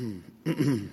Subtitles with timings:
[0.00, 0.90] In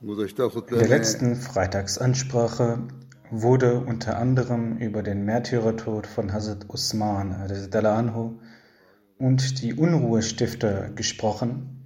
[0.00, 2.88] der letzten Freitagsansprache
[3.30, 8.40] wurde unter anderem über den Märtyrertod von Hazrat Usman anhu
[9.18, 11.84] und die Unruhestifter gesprochen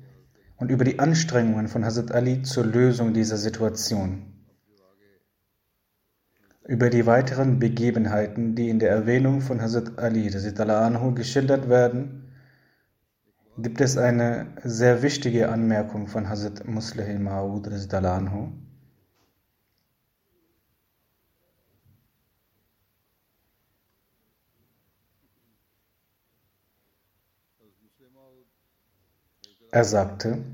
[0.56, 4.46] und über die Anstrengungen von Hazrat Ali zur Lösung dieser Situation.
[6.66, 12.27] Über die weiteren Begebenheiten, die in der Erwähnung von Hazrat Ali anhu geschildert werden,
[13.58, 18.52] gibt es eine sehr wichtige Anmerkung von Hazrat Musleh Ma'ud anhu.
[29.70, 30.44] Er sagte,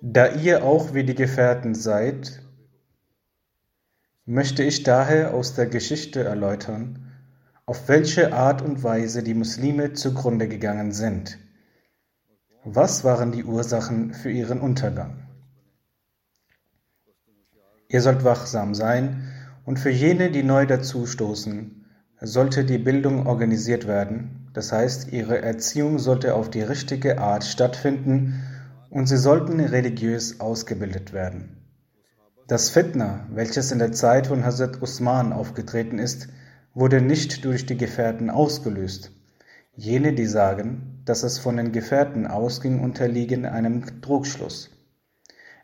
[0.00, 2.42] da ihr auch wie die Gefährten seid,
[4.26, 7.05] möchte ich daher aus der Geschichte erläutern,
[7.68, 11.36] auf welche Art und Weise die Muslime zugrunde gegangen sind.
[12.62, 15.26] Was waren die Ursachen für ihren Untergang?
[17.88, 19.32] Ihr sollt wachsam sein
[19.64, 21.84] und für jene, die neu dazustoßen,
[22.20, 28.44] sollte die Bildung organisiert werden, das heißt, ihre Erziehung sollte auf die richtige Art stattfinden
[28.90, 31.56] und sie sollten religiös ausgebildet werden.
[32.46, 36.28] Das Fitna, welches in der Zeit von Hazrat Usman aufgetreten ist,
[36.76, 39.10] wurde nicht durch die Gefährten ausgelöst.
[39.76, 44.70] Jene, die sagen, dass es von den Gefährten ausging, unterliegen einem Trugschluss.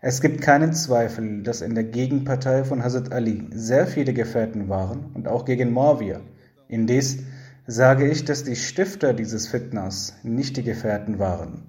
[0.00, 5.10] Es gibt keinen Zweifel, dass in der Gegenpartei von Hazrat Ali sehr viele Gefährten waren
[5.12, 6.22] und auch gegen Muawiyah.
[6.68, 7.18] Indes
[7.66, 11.64] sage ich, dass die Stifter dieses Fitnas nicht die Gefährten waren.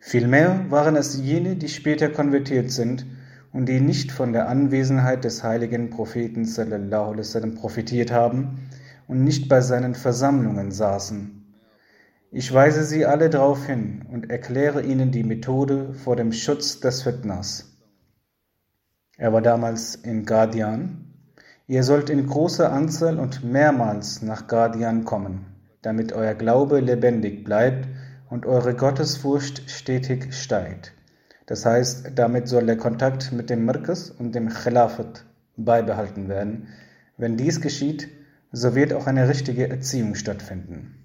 [0.00, 3.06] Vielmehr waren es jene, die später konvertiert sind
[3.54, 8.65] und die nicht von der Anwesenheit des heiligen Propheten sallallahu alaihi profitiert haben
[9.08, 11.36] und nicht bei seinen Versammlungen saßen.
[12.32, 17.02] Ich weise sie alle darauf hin und erkläre ihnen die Methode vor dem Schutz des
[17.02, 17.76] Fitnas.
[19.16, 21.14] Er war damals in Guardian.
[21.66, 25.46] Ihr sollt in großer Anzahl und mehrmals nach Guardian kommen,
[25.82, 27.88] damit euer Glaube lebendig bleibt
[28.28, 30.92] und eure Gottesfurcht stetig steigt.
[31.46, 35.24] Das heißt, damit soll der Kontakt mit dem Mirkas und dem Khilafat
[35.56, 36.68] beibehalten werden.
[37.16, 38.08] Wenn dies geschieht,
[38.52, 41.04] so wird auch eine richtige Erziehung stattfinden.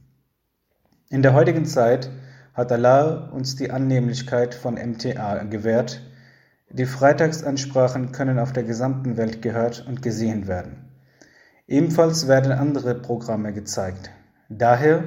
[1.09, 2.09] In der heutigen Zeit
[2.53, 6.01] hat Allah uns die Annehmlichkeit von MTA gewährt.
[6.69, 10.89] Die Freitagsansprachen können auf der gesamten Welt gehört und gesehen werden.
[11.67, 14.11] Ebenfalls werden andere Programme gezeigt.
[14.49, 15.03] Daher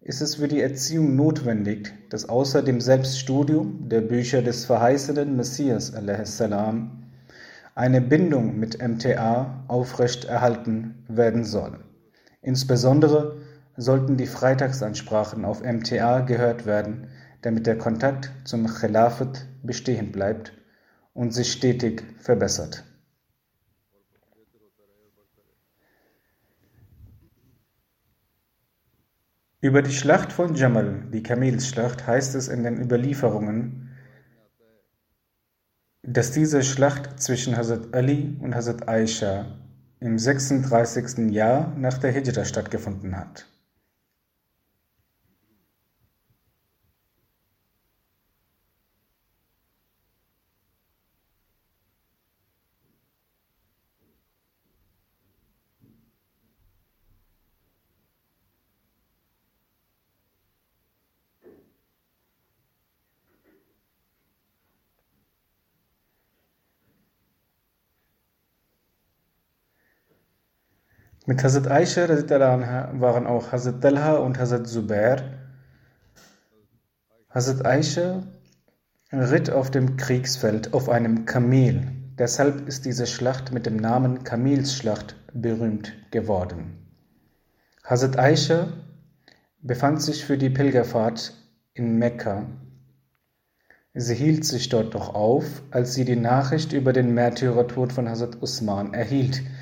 [0.00, 5.92] ist es für die Erziehung notwendig, dass außer dem Selbststudium der Bücher des verheißenen Messias
[6.24, 7.03] salam
[7.74, 11.80] eine Bindung mit MTA aufrecht erhalten werden soll.
[12.40, 13.40] Insbesondere
[13.76, 17.08] sollten die Freitagsansprachen auf MTA gehört werden,
[17.42, 20.52] damit der Kontakt zum Khilafat bestehen bleibt
[21.14, 22.84] und sich stetig verbessert.
[29.60, 33.83] Über die Schlacht von Jamal, die Kamelsschlacht, heißt es in den Überlieferungen,
[36.06, 39.46] dass diese Schlacht zwischen Hazrat Ali und Hazrat Aisha
[40.00, 43.46] im sechsunddreißigsten Jahr nach der Hijra stattgefunden hat.
[71.26, 75.22] Mit Hazrat Aisha waren auch Hazrat Talha und Hazrat Zubair.
[77.30, 78.24] Hazrat Aisha
[79.10, 81.88] ritt auf dem Kriegsfeld auf einem Kamel.
[82.18, 86.92] Deshalb ist diese Schlacht mit dem Namen Kamelsschlacht berühmt geworden.
[87.84, 88.68] Hazrat Aisha
[89.62, 91.32] befand sich für die Pilgerfahrt
[91.72, 92.44] in Mekka.
[93.94, 98.42] Sie hielt sich dort doch auf, als sie die Nachricht über den Märtyrertod von Hazrat
[98.42, 99.40] Usman erhielt–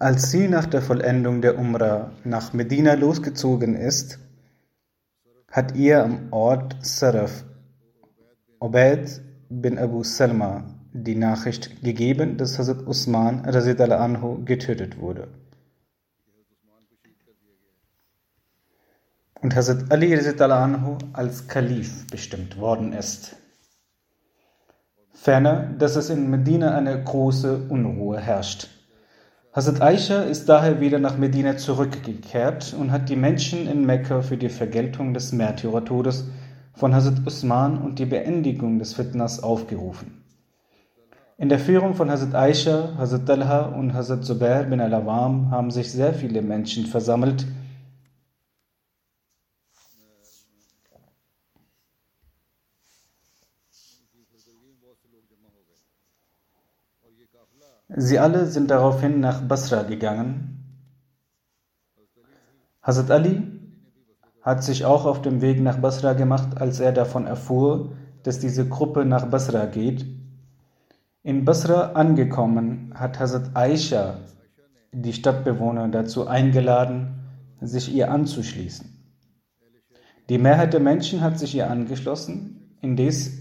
[0.00, 4.20] als sie nach der Vollendung der Umrah nach Medina losgezogen ist,
[5.50, 7.44] hat ihr am Ort Saraf
[8.60, 15.28] Ubaid bin Abu Salma die Nachricht gegeben, dass Hazrat Usman anhu getötet wurde.
[19.40, 23.36] Und Hazrat Ali anhu als Kalif bestimmt worden ist.
[25.12, 28.77] Ferner, dass es in Medina eine große Unruhe herrscht.
[29.50, 34.36] Hazrat Aisha ist daher wieder nach Medina zurückgekehrt und hat die Menschen in Mekka für
[34.36, 36.28] die Vergeltung des Märtyrertodes
[36.74, 40.22] von Hazrat Usman und die Beendigung des Fitnas aufgerufen.
[41.38, 45.90] In der Führung von Hazrat Aisha, Hazrat Talha und Hazrat Zubair bin al-Awam haben sich
[45.90, 47.46] sehr viele Menschen versammelt,
[57.88, 60.58] Sie alle sind daraufhin nach Basra gegangen.
[62.82, 63.42] Hazrat Ali
[64.42, 67.92] hat sich auch auf dem Weg nach Basra gemacht, als er davon erfuhr,
[68.24, 70.04] dass diese Gruppe nach Basra geht.
[71.22, 74.18] In Basra angekommen, hat Hazrat Aisha
[74.92, 77.14] die Stadtbewohner dazu eingeladen,
[77.60, 78.86] sich ihr anzuschließen.
[80.28, 83.32] Die Mehrheit der Menschen hat sich ihr angeschlossen, indes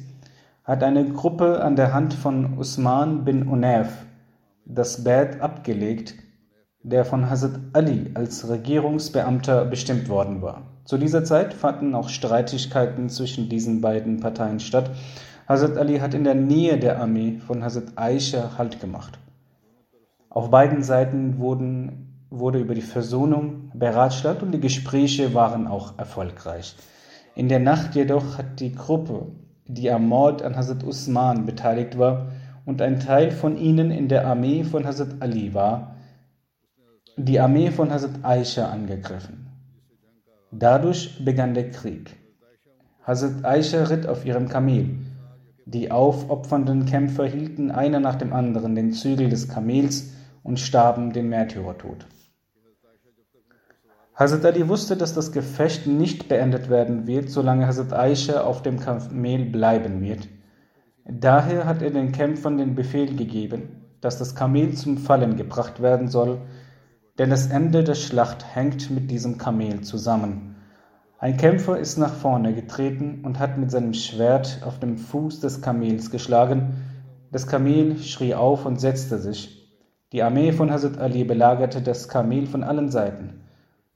[0.64, 4.08] hat eine Gruppe an der Hand von Usman bin Unaf
[4.69, 6.16] das Bad abgelegt,
[6.84, 10.64] der von Hazrat Ali als Regierungsbeamter bestimmt worden war.
[10.84, 14.92] Zu dieser Zeit fanden auch Streitigkeiten zwischen diesen beiden Parteien statt.
[15.48, 19.19] Hazrat Ali hat in der Nähe der Armee von Hazrat Aisha Halt gemacht.
[20.30, 26.75] Auf beiden Seiten wurden, wurde über die Versöhnung beratschlagt und die Gespräche waren auch erfolgreich.
[27.36, 29.28] In der Nacht jedoch hat die Gruppe,
[29.66, 32.28] die am Mord an Hazrat Usman beteiligt war,
[32.68, 35.96] und ein Teil von ihnen in der Armee von Hazrat Ali war,
[37.16, 39.48] die Armee von Hazrat Aisha angegriffen.
[40.52, 42.18] Dadurch begann der Krieg.
[43.04, 44.98] Hazrat Aisha ritt auf ihrem Kamel.
[45.66, 50.12] Die aufopfernden Kämpfer hielten einer nach dem anderen den Zügel des Kamels
[50.44, 52.06] und starben den Märtyrertod.
[54.14, 58.78] Hazrat Ali wusste, dass das Gefecht nicht beendet werden wird, solange Hazrat Aisha auf dem
[58.78, 60.28] Kamel bleiben wird.
[61.09, 66.09] Daher hat er den Kämpfern den Befehl gegeben, dass das Kamel zum Fallen gebracht werden
[66.09, 66.39] soll,
[67.18, 70.57] denn das Ende der Schlacht hängt mit diesem Kamel zusammen.
[71.18, 75.61] Ein Kämpfer ist nach vorne getreten und hat mit seinem Schwert auf dem Fuß des
[75.61, 76.73] Kamels geschlagen.
[77.31, 79.66] Das Kamel schrie auf und setzte sich.
[80.11, 83.45] Die Armee von Hazrat Ali belagerte das Kamel von allen Seiten.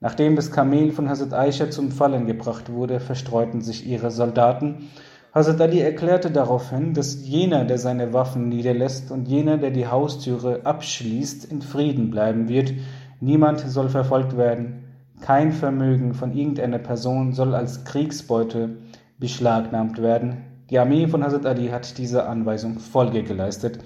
[0.00, 4.88] Nachdem das Kamel von Hazrat Aisha zum Fallen gebracht wurde, verstreuten sich ihre Soldaten
[5.34, 10.66] Hazrat Ali erklärte daraufhin, dass jener, der seine Waffen niederlässt und jener, der die Haustüre
[10.66, 12.74] abschließt, in Frieden bleiben wird.
[13.18, 14.84] Niemand soll verfolgt werden.
[15.22, 18.76] Kein Vermögen von irgendeiner Person soll als Kriegsbeute
[19.18, 20.38] beschlagnahmt werden.
[20.68, 23.78] Die Armee von Hazrat Ali hat dieser Anweisung Folge geleistet.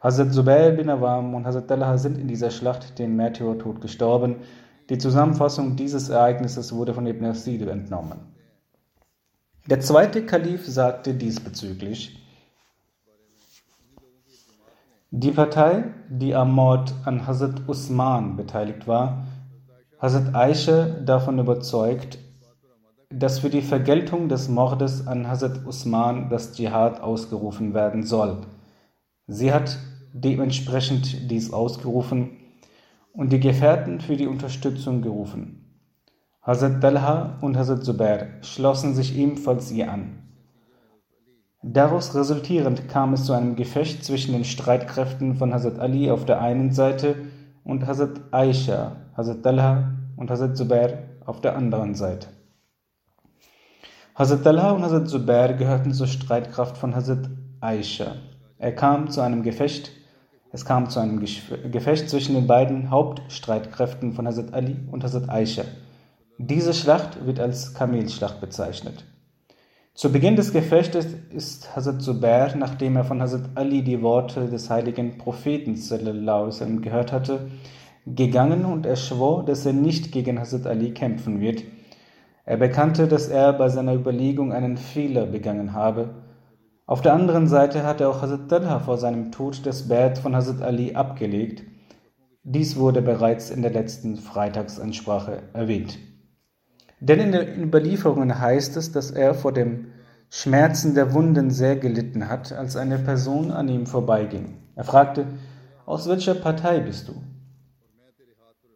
[0.00, 4.36] Hazrat Zubair bin Awam und Hazrat Talha sind in dieser Schlacht den Märtyrertod gestorben.
[4.90, 8.37] Die Zusammenfassung dieses Ereignisses wurde von Ibn Asid entnommen.
[9.70, 12.18] Der zweite Kalif sagte diesbezüglich:
[15.10, 19.26] Die Partei, die am Mord an Hazrat Usman beteiligt war,
[19.98, 22.18] Hazrat Aisha davon überzeugt,
[23.10, 28.38] dass für die Vergeltung des Mordes an Hazrat Usman das Dschihad ausgerufen werden soll.
[29.26, 29.76] Sie hat
[30.14, 32.38] dementsprechend dies ausgerufen
[33.12, 35.57] und die Gefährten für die Unterstützung gerufen.
[36.48, 40.22] Hazrat Talha und Hazrat Zubair schlossen sich ebenfalls ihr an.
[41.62, 46.40] Daraus resultierend kam es zu einem Gefecht zwischen den Streitkräften von Hazrat Ali auf der
[46.40, 47.16] einen Seite
[47.64, 52.28] und Hazrat Aisha, Hazrat Talha und Hazrat Zubair auf der anderen Seite.
[54.14, 57.28] Hazrat Talha und Hazrat Zubair gehörten zur Streitkraft von Hazrat
[57.60, 58.12] Aisha.
[58.56, 59.92] Er kam zu einem Gefecht,
[60.50, 65.64] es kam zu einem Gefecht zwischen den beiden Hauptstreitkräften von Hazrat Ali und Hazrat Aisha.
[66.40, 69.04] Diese Schlacht wird als Kamelschlacht bezeichnet.
[69.92, 74.70] Zu Beginn des Gefechtes ist Hazrat Zubair, nachdem er von Hazrat Ali die Worte des
[74.70, 75.74] heiligen Propheten
[76.80, 77.50] gehört hatte,
[78.06, 81.64] gegangen und er schwor, dass er nicht gegen Hazrat Ali kämpfen wird.
[82.44, 86.22] Er bekannte, dass er bei seiner Überlegung einen Fehler begangen habe.
[86.86, 90.62] Auf der anderen Seite hatte auch Hazrat Talha vor seinem Tod das Bett von Hazrat
[90.62, 91.64] Ali abgelegt.
[92.44, 95.98] Dies wurde bereits in der letzten Freitagsansprache erwähnt.
[97.00, 99.86] Denn in den Überlieferungen heißt es, dass er vor dem
[100.30, 104.56] Schmerzen der Wunden sehr gelitten hat, als eine Person an ihm vorbeiging.
[104.74, 105.26] Er fragte,
[105.86, 107.14] aus welcher Partei bist du?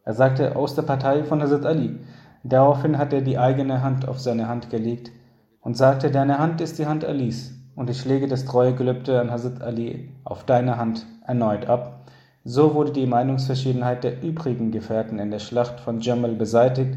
[0.04, 1.98] Er sagte, aus der Partei von Hazrat Ali.
[2.42, 5.12] Daraufhin hat er die eigene Hand auf seine Hand gelegt
[5.60, 9.30] und sagte, deine Hand ist die Hand Alis und ich lege das treue Gelübde an
[9.30, 12.06] Hazrat Ali auf deine Hand erneut ab.
[12.44, 16.96] So wurde die Meinungsverschiedenheit der übrigen Gefährten in der Schlacht von Jamal beseitigt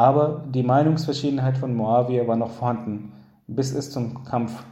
[0.00, 3.12] aber die Meinungsverschiedenheit von Moawiyah war noch vorhanden,
[3.46, 4.64] bis es zum Kampf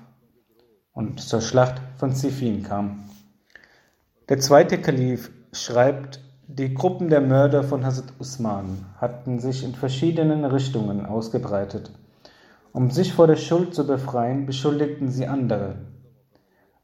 [0.95, 3.05] und zur Schlacht von Siffin kam.
[4.31, 10.47] Der zweite Kalif schreibt, die Gruppen der Mörder von Hazrat Usman hatten sich in verschiedenen
[10.47, 11.91] Richtungen ausgebreitet.
[12.73, 15.75] Um sich vor der Schuld zu befreien, beschuldigten sie andere.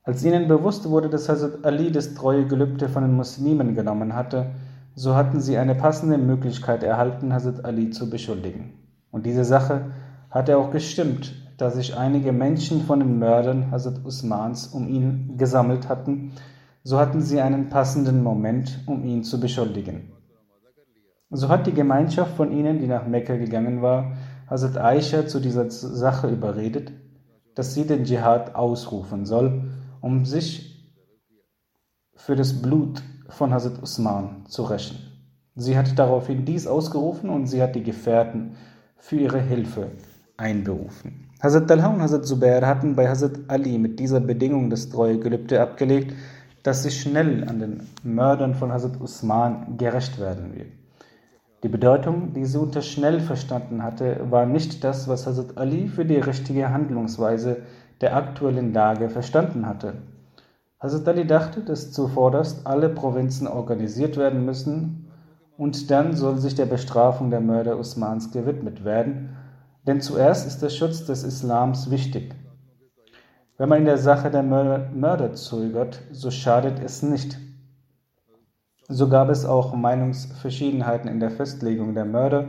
[0.03, 4.51] Als ihnen bewusst wurde, dass Hazrat Ali das treue Gelübde von den Muslimen genommen hatte,
[4.95, 8.75] so hatten sie eine passende Möglichkeit erhalten, Hazrat Ali zu beschuldigen.
[9.11, 9.93] Und diese Sache
[10.31, 15.89] hatte auch gestimmt, da sich einige Menschen von den Mördern Hazrat Usmans um ihn gesammelt
[15.89, 16.33] hatten,
[16.83, 20.13] so hatten sie einen passenden Moment, um ihn zu beschuldigen.
[21.31, 24.13] So hat die Gemeinschaft von ihnen, die nach Mekka gegangen war,
[24.49, 26.93] Hazrat Aisha zu dieser Sache überredet,
[27.55, 29.71] dass sie den Dschihad ausrufen soll,
[30.01, 30.93] um sich
[32.15, 34.99] für das Blut von Hazrat Usman zu rächen.
[35.57, 38.57] Sie hat daraufhin dies ausgerufen und sie hat die Gefährten
[38.97, 39.91] für ihre Hilfe
[40.37, 41.31] einberufen.
[41.41, 45.61] Hazrat Talha und Hazrat Zubair hatten bei Hazrat Ali mit dieser Bedingung das treue Gelübde
[45.61, 46.15] abgelegt,
[46.63, 50.73] dass sie schnell an den Mördern von Hazrat Usman gerecht werden wird.
[51.63, 56.05] Die Bedeutung, die sie unter schnell verstanden hatte, war nicht das, was Hazrat Ali für
[56.05, 57.59] die richtige Handlungsweise
[58.01, 59.95] der aktuellen Lage verstanden hatte.
[60.85, 65.11] Hazrat Ali dachte, dass zuvorderst alle Provinzen organisiert werden müssen
[65.57, 69.31] und dann soll sich der Bestrafung der Mörder Usmans gewidmet werden,
[69.87, 72.35] denn zuerst ist der Schutz des Islams wichtig.
[73.57, 77.39] Wenn man in der Sache der Mörder zögert, so schadet es nicht.
[78.87, 82.49] So gab es auch Meinungsverschiedenheiten in der Festlegung der Mörder.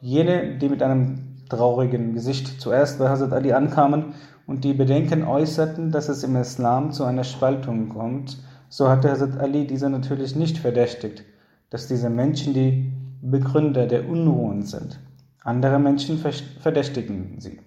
[0.00, 4.14] Jene, die mit einem traurigen Gesicht zuerst bei Hazrat Ali ankamen
[4.46, 9.38] und die Bedenken äußerten, dass es im Islam zu einer Spaltung kommt, so hatte Hazrat
[9.38, 11.24] Ali diese natürlich nicht verdächtigt,
[11.70, 14.98] dass diese Menschen die Begründer der Unruhen sind.
[15.42, 17.60] Andere Menschen verdächtigen sie.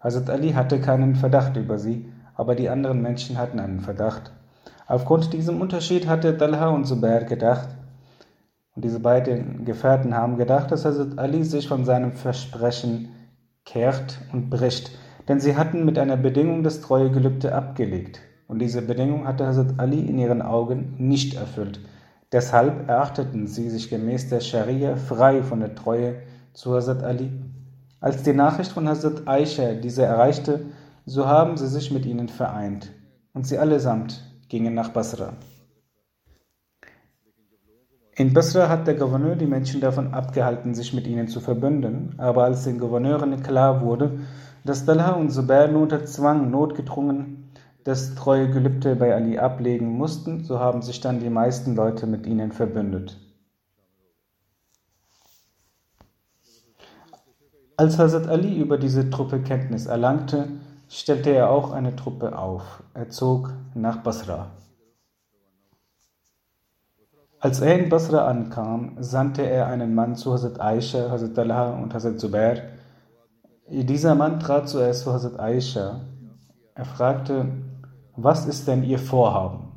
[0.00, 4.32] Hazrat Ali hatte keinen Verdacht über sie, aber die anderen Menschen hatten einen Verdacht.
[4.86, 7.68] Aufgrund diesem Unterschied hatte Talha und Zubair gedacht,
[8.76, 13.08] und diese beiden Gefährten haben gedacht, dass Hazrat Ali sich von seinem Versprechen
[13.64, 14.90] kehrt und bricht,
[15.28, 20.00] denn sie hatten mit einer Bedingung das Treuegelübde abgelegt, und diese Bedingung hatte Hazrat Ali
[20.00, 21.80] in ihren Augen nicht erfüllt.
[22.32, 26.16] Deshalb erachteten sie sich gemäß der Scharia frei von der Treue
[26.52, 27.30] zu Hazrat Ali.
[28.00, 30.66] Als die Nachricht von Hazrat Aisha diese erreichte,
[31.06, 32.90] so haben sie sich mit ihnen vereint,
[33.32, 35.34] und sie allesamt gingen nach Basra.
[38.16, 42.44] In Basra hat der Gouverneur die Menschen davon abgehalten, sich mit ihnen zu verbünden, aber
[42.44, 44.20] als den Gouverneuren klar wurde,
[44.64, 47.50] dass Talha und Zubair nur unter Zwang notgedrungen
[47.84, 52.26] das treue Gelübde bei Ali ablegen mussten, so haben sich dann die meisten Leute mit
[52.26, 53.20] ihnen verbündet.
[57.76, 60.48] Als Hazrat Ali über diese Truppe Kenntnis erlangte,
[60.88, 62.82] stellte er auch eine Truppe auf.
[62.94, 64.52] Er zog nach Basra.
[67.40, 71.92] Als er in Basra ankam, sandte er einen Mann zu Hazrat Aisha, Hazrat Talha und
[71.92, 72.62] Hazrat Zubair,
[73.66, 76.00] dieser Mann trat zuerst zu Hazrat Aisha.
[76.74, 77.46] Er fragte,
[78.14, 79.72] was ist denn Ihr Vorhaben?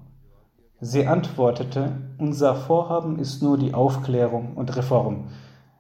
[0.82, 5.30] Sie antwortete, unser Vorhaben ist nur die Aufklärung und Reform.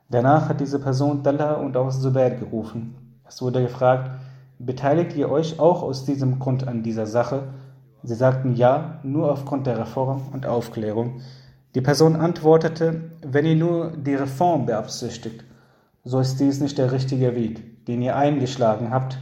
[0.09, 3.19] Danach hat diese Person Talha und auch Zubair gerufen.
[3.27, 4.09] Es wurde gefragt,
[4.57, 7.49] beteiligt ihr euch auch aus diesem Grund an dieser Sache?
[8.03, 11.19] Sie sagten ja, nur aufgrund der Reform und Aufklärung.
[11.75, 15.43] Die Person antwortete, wenn ihr nur die Reform beabsichtigt,
[16.05, 19.17] so ist dies nicht der richtige Weg, den ihr eingeschlagen habt,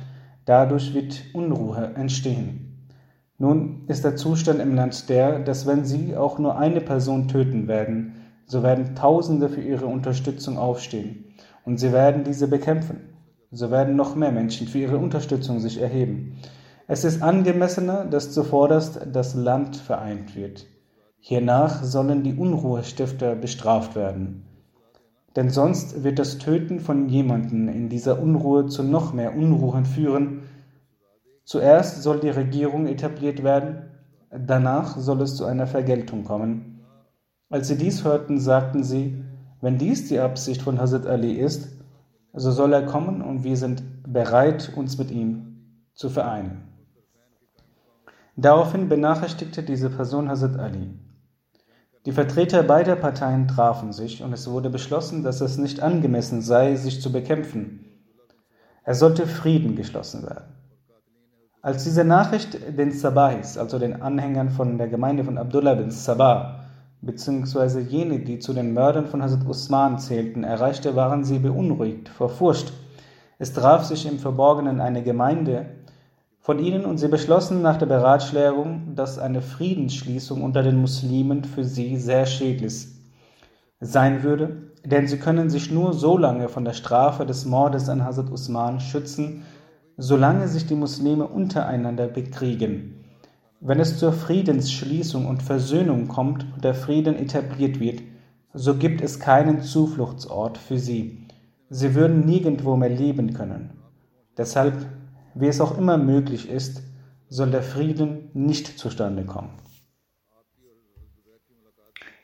[0.46, 2.90] dadurch wird Unruhe entstehen.
[3.38, 7.68] Nun ist der Zustand im Land der, dass wenn sie auch nur eine Person töten
[7.68, 8.14] werden,
[8.46, 11.26] so werden Tausende für ihre Unterstützung aufstehen,
[11.66, 13.10] und sie werden diese bekämpfen.
[13.52, 16.38] So werden noch mehr Menschen für ihre Unterstützung sich erheben.
[16.88, 20.66] Es ist angemessener, dass zuvorderst das Land vereint wird.
[21.20, 24.44] Hiernach sollen die Unruhestifter bestraft werden.
[25.36, 30.44] Denn sonst wird das Töten von jemanden in dieser Unruhe zu noch mehr Unruhen führen.
[31.44, 33.90] Zuerst soll die Regierung etabliert werden,
[34.32, 36.80] danach soll es zu einer Vergeltung kommen.
[37.50, 39.24] Als sie dies hörten, sagten sie,
[39.62, 41.70] wenn dies die Absicht von Hazrat Ali ist,
[42.34, 45.58] so soll er kommen und wir sind bereit, uns mit ihm
[45.94, 46.64] zu vereinen.
[48.36, 50.90] Daraufhin benachrichtigte diese Person Hazrat Ali.
[52.06, 56.76] Die Vertreter beider Parteien trafen sich und es wurde beschlossen, dass es nicht angemessen sei,
[56.76, 57.86] sich zu bekämpfen.
[58.84, 60.54] Es sollte Frieden geschlossen werden.
[61.64, 66.66] Als diese Nachricht den Sabahis, also den Anhängern von der Gemeinde von Abdullah bin Sabah,
[67.02, 72.30] beziehungsweise jene, die zu den Mördern von Hazrat Usman zählten, erreichte, waren sie beunruhigt vor
[72.30, 72.72] Furcht.
[73.40, 75.66] Es traf sich im Verborgenen eine Gemeinde
[76.46, 81.64] von ihnen und sie beschlossen nach der Beratschlagung, dass eine Friedensschließung unter den Muslimen für
[81.64, 82.86] sie sehr schädlich
[83.80, 88.04] sein würde, denn sie können sich nur so lange von der Strafe des Mordes an
[88.04, 89.42] Hazrat Usman schützen,
[89.98, 93.04] solange sich die Muslime untereinander bekriegen.
[93.60, 98.04] Wenn es zur Friedensschließung und Versöhnung kommt und der Frieden etabliert wird,
[98.54, 101.26] so gibt es keinen Zufluchtsort für sie.
[101.72, 103.72] Sie würden nirgendwo mehr leben können.
[104.38, 104.76] Deshalb,
[105.36, 106.82] wie es auch immer möglich ist,
[107.30, 109.52] soll der Frieden nicht zustande kommen.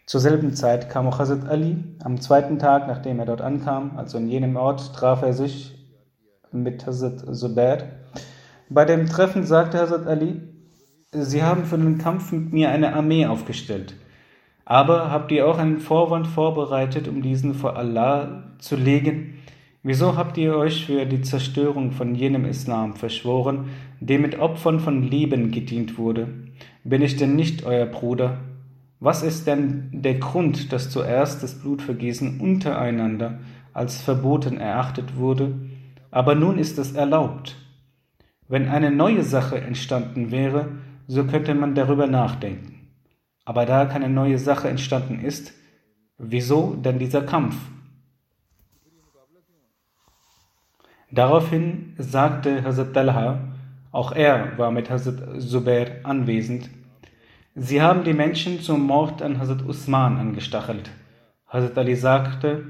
[0.05, 1.77] Zur selben Zeit kam auch Hazrat Ali.
[2.03, 5.77] Am zweiten Tag, nachdem er dort ankam, also in jenem Ort, traf er sich
[6.51, 7.89] mit Hazrat Zubair.
[8.69, 10.41] Bei dem Treffen sagte Hazrat Ali,
[11.13, 13.95] Sie haben für den Kampf mit mir eine Armee aufgestellt.
[14.63, 19.39] Aber habt ihr auch einen Vorwand vorbereitet, um diesen vor Allah zu legen?
[19.83, 25.01] Wieso habt ihr euch für die Zerstörung von jenem Islam verschworen, dem mit Opfern von
[25.01, 26.27] Leben gedient wurde?
[26.83, 28.37] Bin ich denn nicht euer Bruder?
[28.99, 33.39] Was ist denn der Grund, dass zuerst das Blutvergießen untereinander
[33.73, 35.55] als verboten erachtet wurde,
[36.11, 37.55] aber nun ist es erlaubt?
[38.47, 40.73] Wenn eine neue Sache entstanden wäre,
[41.07, 42.89] so könnte man darüber nachdenken.
[43.45, 45.53] Aber da keine neue Sache entstanden ist,
[46.19, 47.55] wieso denn dieser Kampf?
[51.11, 53.39] Daraufhin sagte Hazrat Talha,
[53.91, 56.69] auch er war mit Hazrat Zubair anwesend,
[57.53, 60.89] Sie haben die Menschen zum Mord an Hazrat Usman angestachelt.
[61.47, 62.65] Hazrat Ali sagte,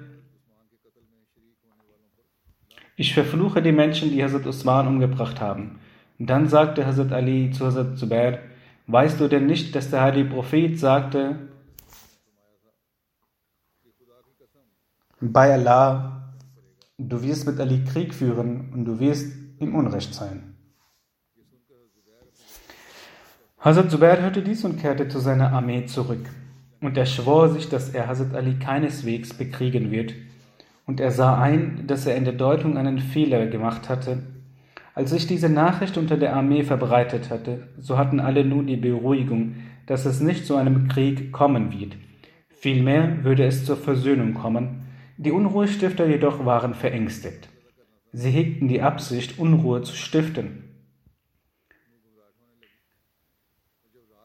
[2.95, 5.79] ich verfluche die Menschen, die Hazrat Usman umgebracht haben.
[6.17, 8.39] Dann sagte Hazrat Ali zu Hazrat Zubair,
[8.87, 11.35] weißt du denn nicht, dass der heilige Prophet sagte,
[15.19, 16.20] bei Allah,
[17.09, 20.55] du wirst mit Ali Krieg führen und du wirst im Unrecht sein.
[23.59, 26.29] Hazrat Zubair hörte dies und kehrte zu seiner Armee zurück.
[26.81, 30.13] Und er schwor sich, dass er Hazrat Ali keineswegs bekriegen wird.
[30.87, 34.23] Und er sah ein, dass er in der Deutung einen Fehler gemacht hatte
[34.93, 39.55] als sich diese Nachricht unter der Armee verbreitet hatte, so hatten alle nun die Beruhigung,
[39.85, 41.95] dass es nicht zu einem Krieg kommen wird.
[42.49, 44.80] Vielmehr würde es zur Versöhnung kommen.
[45.23, 47.47] Die Unruhestifter jedoch waren verängstigt.
[48.11, 50.63] Sie hegten die Absicht, Unruhe zu stiften.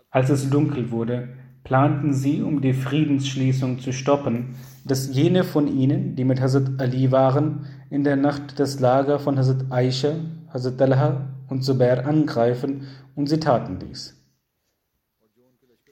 [0.09, 1.29] Als es dunkel wurde,
[1.65, 4.55] planten sie, um die Friedensschließung zu stoppen,
[4.87, 9.37] dass jene von ihnen, die mit Hazrat Ali waren, in der Nacht das Lager von
[9.37, 10.15] Hazrat Aisha
[10.49, 14.19] Hazrat Talha und Zubair angreifen und sie taten dies.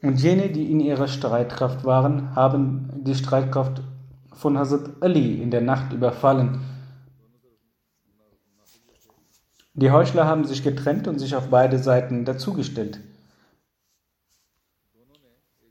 [0.01, 3.83] Und jene, die in ihrer Streitkraft waren, haben die Streitkraft
[4.35, 6.61] von Hazrat Ali in der Nacht überfallen.
[9.75, 13.01] Die Heuchler haben sich getrennt und sich auf beide Seiten dazugestellt.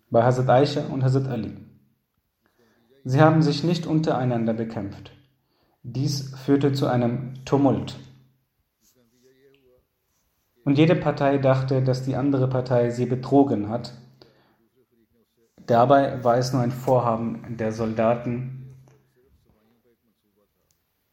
[0.10, 1.56] Bei Hazrat Aisha und Hazrat Ali.
[3.06, 5.12] Sie haben sich nicht untereinander bekämpft.
[5.84, 7.98] Dies führte zu einem Tumult.
[10.66, 13.94] Und jede Partei dachte, dass die andere Partei sie betrogen hat.
[15.66, 18.76] Dabei war es nur ein Vorhaben der Soldaten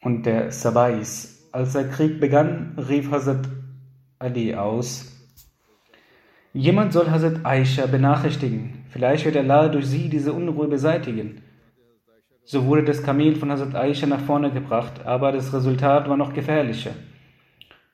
[0.03, 1.49] und der Sabais.
[1.53, 3.49] als der Krieg begann, rief Hazrat
[4.19, 5.11] Ali aus,
[6.53, 8.85] Jemand soll Hazrat Aisha benachrichtigen.
[8.89, 11.43] Vielleicht wird Allah durch sie diese Unruhe beseitigen.
[12.45, 16.35] So wurde das Kamel von Hazrat Aisha nach vorne gebracht, aber das Resultat war noch
[16.35, 16.91] gefährlicher.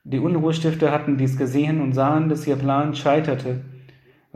[0.04, 3.60] Die Unruhestifter hatten dies gesehen und sahen, dass ihr Plan scheiterte.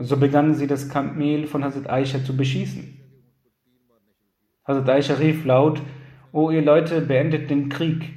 [0.03, 2.97] So begannen sie das Kamel von Hazrat Aisha zu beschießen.
[4.65, 5.79] Hazrat Aisha rief laut,
[6.31, 8.09] O ihr Leute, beendet den Krieg.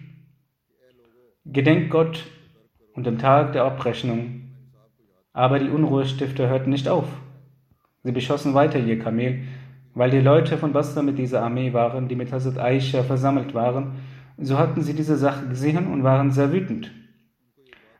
[1.45, 2.25] Gedenkt Gott
[2.95, 4.51] und dem Tag der Abrechnung.
[5.35, 7.07] Aber die Unruhestifter hörten nicht auf.
[8.03, 9.43] Sie beschossen weiter ihr Kamel,
[9.93, 13.97] weil die Leute von Basra mit dieser Armee waren, die mit Hazrat Aisha versammelt waren,
[14.39, 16.93] so hatten sie diese Sache gesehen und waren sehr wütend.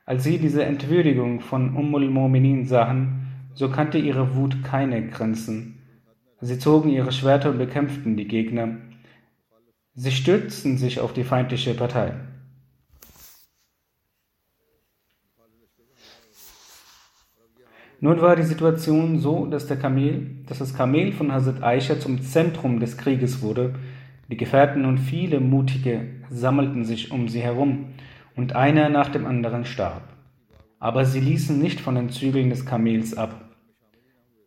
[0.05, 3.21] Als sie diese Entwürdigung von Ummul Mominin sahen,
[3.55, 5.79] so kannte ihre Wut keine Grenzen.
[6.41, 8.77] Sie zogen ihre Schwerter und bekämpften die Gegner.
[9.95, 12.13] Sie stürzten sich auf die feindliche Partei.
[18.01, 22.21] Nun war die Situation so, dass, der Kamel, dass das Kamel von Hazrat Aisha zum
[22.21, 23.73] Zentrum des Krieges wurde.
[24.29, 27.93] Die Gefährten und viele Mutige sammelten sich um sie herum,
[28.35, 30.03] und einer nach dem anderen starb.
[30.77, 33.44] Aber sie ließen nicht von den Zügeln des Kamels ab.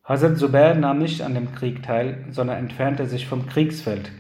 [0.09, 4.11] Hazrat Zubair nahm nicht an dem Krieg teil, sondern entfernte sich vom Kriegsfeld.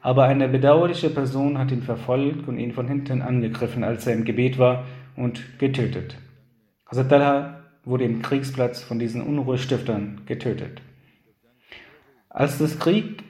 [0.00, 4.24] Aber eine bedauerliche Person hat ihn verfolgt und ihn von hinten angegriffen, als er im
[4.24, 6.16] Gebet war, und getötet.
[6.86, 10.80] Hazrat Talha wurde im Kriegsplatz von diesen Unruhestiftern getötet.
[12.30, 13.22] Als, Krieg,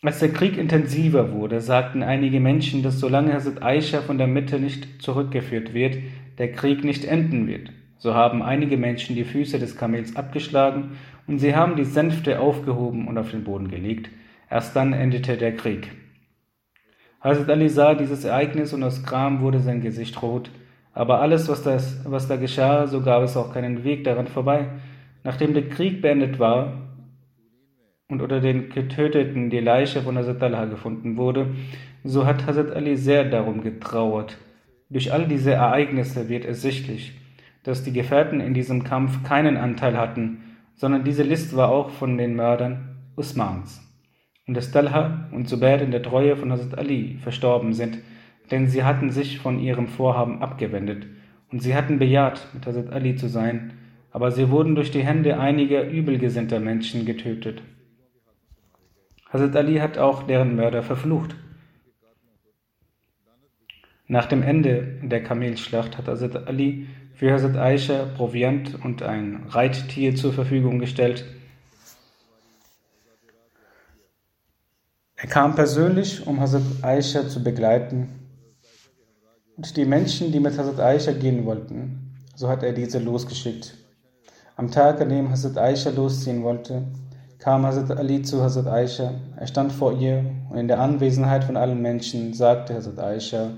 [0.00, 4.58] als der Krieg intensiver wurde, sagten einige Menschen, dass solange Hazrat Aisha von der Mitte
[4.58, 5.98] nicht zurückgeführt wird,
[6.38, 7.70] der Krieg nicht enden wird.
[8.02, 13.06] So haben einige Menschen die Füße des Kamels abgeschlagen und sie haben die Sänfte aufgehoben
[13.06, 14.10] und auf den Boden gelegt.
[14.50, 15.88] Erst dann endete der Krieg.
[17.20, 20.50] Hazrat Ali sah dieses Ereignis und aus Gram wurde sein Gesicht rot.
[20.92, 24.66] Aber alles, was, das, was da geschah, so gab es auch keinen Weg daran vorbei.
[25.22, 26.72] Nachdem der Krieg beendet war
[28.08, 31.54] und unter den Getöteten die Leiche von Hazrat Allah gefunden wurde,
[32.02, 34.38] so hat Hazrat Ali sehr darum getrauert.
[34.90, 37.21] Durch all diese Ereignisse wird ersichtlich,
[37.62, 40.42] dass die Gefährten in diesem Kampf keinen Anteil hatten,
[40.74, 43.80] sondern diese List war auch von den Mördern Usmans.
[44.46, 47.98] Und dass Talha und Zubair in der Treue von Hazrat Ali verstorben sind,
[48.50, 51.06] denn sie hatten sich von ihrem Vorhaben abgewendet
[51.52, 53.74] und sie hatten bejaht, mit Hazrat Ali zu sein,
[54.10, 57.62] aber sie wurden durch die Hände einiger übelgesinnter Menschen getötet.
[59.30, 61.36] Hazrat Ali hat auch deren Mörder verflucht.
[64.08, 66.88] Nach dem Ende der Kamelschlacht hat Hazrat Ali
[67.22, 71.24] für Hazrat Aisha Proviant und ein Reittier zur Verfügung gestellt.
[75.14, 78.08] Er kam persönlich, um Hazrat Aisha zu begleiten
[79.56, 83.76] und die Menschen, die mit Hazrat Aisha gehen wollten, so hat er diese losgeschickt.
[84.56, 86.82] Am Tag, an dem Hazrat Aisha losziehen wollte,
[87.38, 89.14] kam Hazrat Ali zu Hazrat Aisha.
[89.36, 93.52] Er stand vor ihr und in der Anwesenheit von allen Menschen sagte Hazrat Aisha,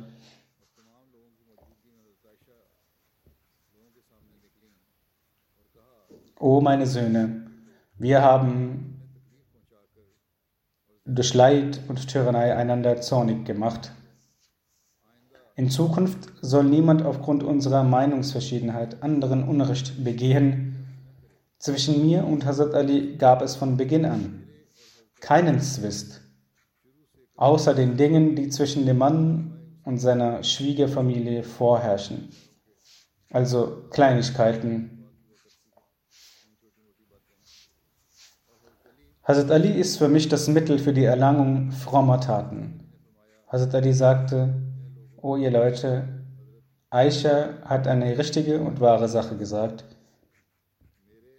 [6.44, 7.46] O meine Söhne,
[7.96, 9.00] wir haben
[11.07, 13.92] durch Leid und Tyrannei einander zornig gemacht.
[15.57, 20.87] In Zukunft soll niemand aufgrund unserer Meinungsverschiedenheit anderen Unrecht begehen.
[21.57, 24.46] Zwischen mir und Hazrat Ali gab es von Beginn an
[25.20, 26.20] keinen Zwist,
[27.37, 32.28] außer den Dingen, die zwischen dem Mann und seiner Schwiegerfamilie vorherrschen,
[33.30, 34.93] also Kleinigkeiten.
[39.27, 42.81] Hazrat Ali ist für mich das Mittel für die Erlangung frommer Taten.
[43.49, 44.53] Hazrat Ali sagte,
[45.17, 46.05] O ihr Leute,
[46.91, 49.87] Aisha hat eine richtige und wahre Sache gesagt.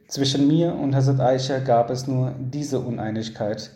[0.07, 3.69] Zwischen mir und Hazrat Aisha gab es nur diese Uneinigkeit.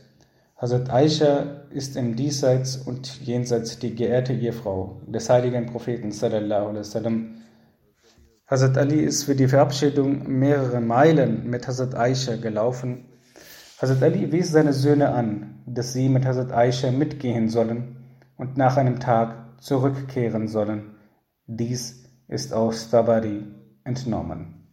[0.58, 6.80] Hazrat Aisha ist im Diesseits und Jenseits die geehrte Ehefrau des heiligen Propheten sallallahu alaihi
[6.80, 7.36] wasallam.
[8.48, 13.06] Hazrat Ali ist für die Verabschiedung mehrere Meilen mit Hazrat Aisha gelaufen.
[13.81, 17.95] Hazrat Ali wies seine Söhne an, dass sie mit Hazrat Aisha mitgehen sollen
[18.35, 20.97] und nach einem Tag zurückkehren sollen.
[21.47, 23.47] Dies ist aus Tabari
[23.85, 24.67] entnommen.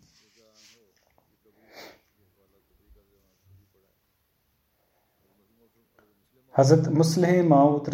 [6.53, 7.89] Hazrat Musleh Maud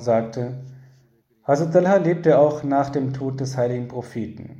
[0.00, 0.64] sagte,
[1.44, 4.59] Hazrat Allah lebte auch nach dem Tod des heiligen Propheten.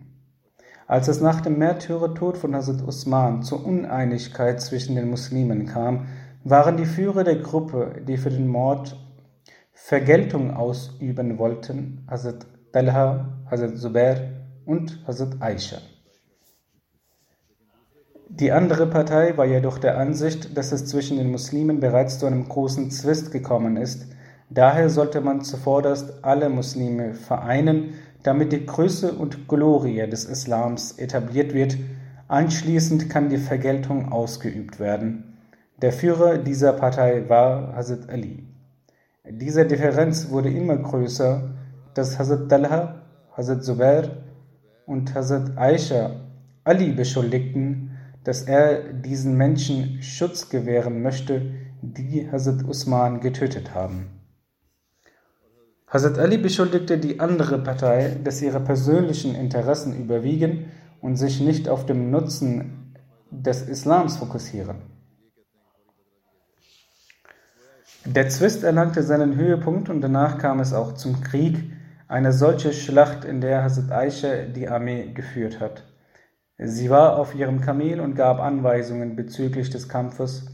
[0.91, 6.09] Als es nach dem Märtyrertod von Hazrat Usman zur Uneinigkeit zwischen den Muslimen kam,
[6.43, 8.97] waren die Führer der Gruppe, die für den Mord
[9.73, 14.33] Vergeltung ausüben wollten, Hazrat Talha, Hazrat Zubair
[14.67, 15.77] und Hazrat Aisha.
[18.29, 22.49] Die andere Partei war jedoch der Ansicht, dass es zwischen den Muslimen bereits zu einem
[22.49, 24.09] großen Zwist gekommen ist.
[24.49, 31.55] Daher sollte man zuvorderst alle Muslime vereinen, damit die Größe und Glorie des Islams etabliert
[31.55, 31.77] wird.
[32.29, 35.39] Anschließend kann die Vergeltung ausgeübt werden.
[35.81, 38.45] Der Führer dieser Partei war Hazrat Ali.
[39.29, 41.51] Diese Differenz wurde immer größer,
[41.95, 43.03] dass Hazrat Talha,
[43.37, 44.11] Hazrat Zubair
[44.87, 46.17] und Hazrat Aisha
[46.65, 54.20] Ali beschuldigten, dass er diesen Menschen Schutz gewähren möchte, die Hazrat Usman getötet haben.
[55.91, 61.85] Hazrat Ali beschuldigte die andere Partei, dass ihre persönlichen Interessen überwiegen und sich nicht auf
[61.85, 62.95] den Nutzen
[63.31, 64.77] des Islams fokussieren.
[68.05, 71.73] Der Zwist erlangte seinen Höhepunkt und danach kam es auch zum Krieg,
[72.07, 75.85] eine solche Schlacht, in der Hazrat Aisha die Armee geführt hat.
[76.57, 80.47] Sie war auf ihrem Kamel und gab Anweisungen bezüglich des Kampfes.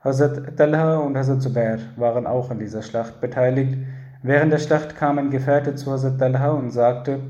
[0.00, 3.78] Hazrat Talha und Hazrat Zubair waren auch an dieser Schlacht beteiligt.
[4.26, 7.20] Während der Schlacht kam ein Gefährte zu Hazrat Talha und sagte,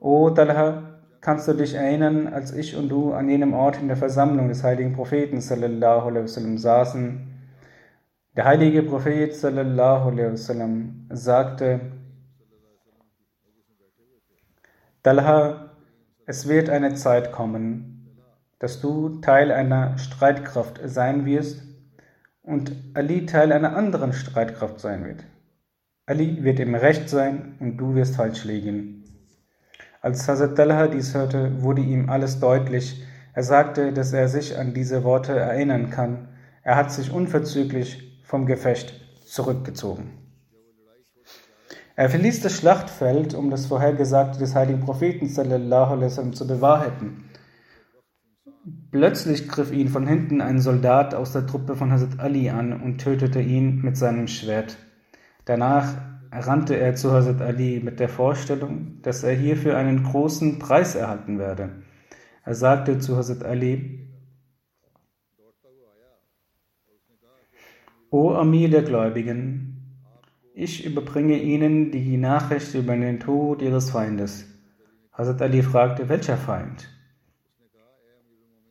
[0.00, 3.96] O Talha, kannst du dich erinnern, als ich und du an jenem Ort in der
[3.96, 7.28] Versammlung des heiligen Propheten sallallahu alaihi wasallam saßen?
[8.34, 11.78] Der heilige Prophet sallallahu alaihi wasallam sagte,
[15.04, 15.70] Talha,
[16.26, 18.16] es wird eine Zeit kommen,
[18.58, 21.62] dass du Teil einer Streitkraft sein wirst
[22.42, 25.22] und Ali Teil einer anderen Streitkraft sein wird.
[26.08, 29.02] Ali wird im Recht sein und du wirst falsch liegen.
[30.00, 33.02] Als Hazrat Talha dies hörte, wurde ihm alles deutlich.
[33.34, 36.28] Er sagte, dass er sich an diese Worte erinnern kann.
[36.62, 40.12] Er hat sich unverzüglich vom Gefecht zurückgezogen.
[41.96, 47.24] Er verließ das Schlachtfeld, um das Vorhergesagte des heiligen Propheten wasallam zu bewahrheiten.
[48.92, 52.98] Plötzlich griff ihn von hinten ein Soldat aus der Truppe von Hazrat Ali an und
[52.98, 54.76] tötete ihn mit seinem Schwert.
[55.46, 55.94] Danach
[56.32, 61.38] rannte er zu Hazrat Ali mit der Vorstellung, dass er hierfür einen großen Preis erhalten
[61.38, 61.70] werde.
[62.44, 64.10] Er sagte zu Hazrat Ali,
[68.10, 69.72] O Amir der Gläubigen,
[70.52, 74.46] ich überbringe Ihnen die Nachricht über den Tod Ihres Feindes.
[75.12, 76.88] Hazrat Ali fragte, welcher Feind?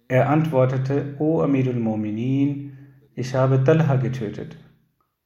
[0.09, 2.77] Er antwortete, O Amirul Mominin,
[3.13, 4.57] ich habe Talha getötet.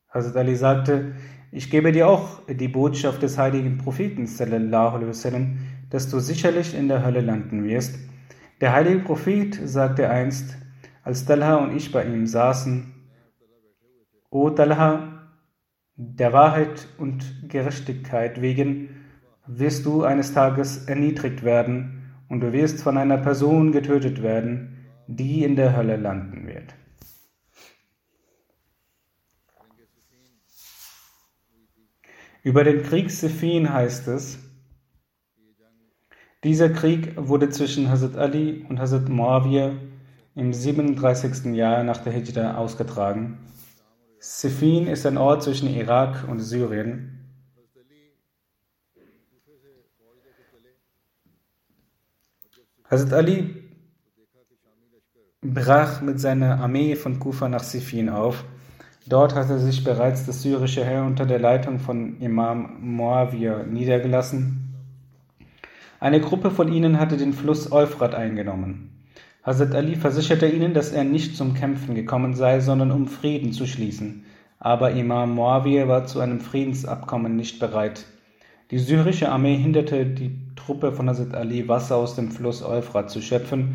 [0.09, 1.13] Hazrat Ali sagte,
[1.51, 5.57] ich gebe dir auch die Botschaft des heiligen Propheten, wasallam,
[5.89, 7.97] dass du sicherlich in der Hölle landen wirst.
[8.61, 10.57] Der heilige Prophet sagte einst,
[11.03, 12.93] als Talha und ich bei ihm saßen,
[14.29, 15.31] O Talha,
[15.95, 18.89] der Wahrheit und Gerechtigkeit wegen
[19.47, 25.43] wirst du eines Tages erniedrigt werden und du wirst von einer Person getötet werden, die
[25.43, 26.75] in der Hölle landen wird.
[32.43, 34.39] Über den Krieg Siffin heißt es,
[36.43, 39.73] dieser Krieg wurde zwischen Hazrat Ali und Hazrat Muawiyah
[40.35, 41.53] im 37.
[41.53, 43.39] Jahr nach der Hijra ausgetragen
[44.19, 47.15] Siffin ist ein Ort zwischen Irak und Syrien.
[52.89, 53.63] Hazrat Ali
[55.41, 58.43] brach mit seiner Armee von Kufa nach Siffin auf.
[59.09, 64.75] Dort hatte sich bereits das syrische Heer unter der Leitung von Imam Muawiyah niedergelassen.
[65.99, 68.91] Eine Gruppe von ihnen hatte den Fluss Euphrat eingenommen.
[69.41, 73.65] Hazrat Ali versicherte ihnen, dass er nicht zum Kämpfen gekommen sei, sondern um Frieden zu
[73.65, 74.25] schließen.
[74.59, 78.05] Aber Imam Muawiyah war zu einem Friedensabkommen nicht bereit.
[78.69, 83.23] Die syrische Armee hinderte die Truppe von Hazrat Ali, Wasser aus dem Fluss Euphrat zu
[83.23, 83.73] schöpfen.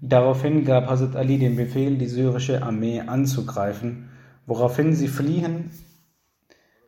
[0.00, 4.10] Daraufhin gab Hazrat Ali den Befehl, die syrische Armee anzugreifen,
[4.46, 5.70] woraufhin sie fliehen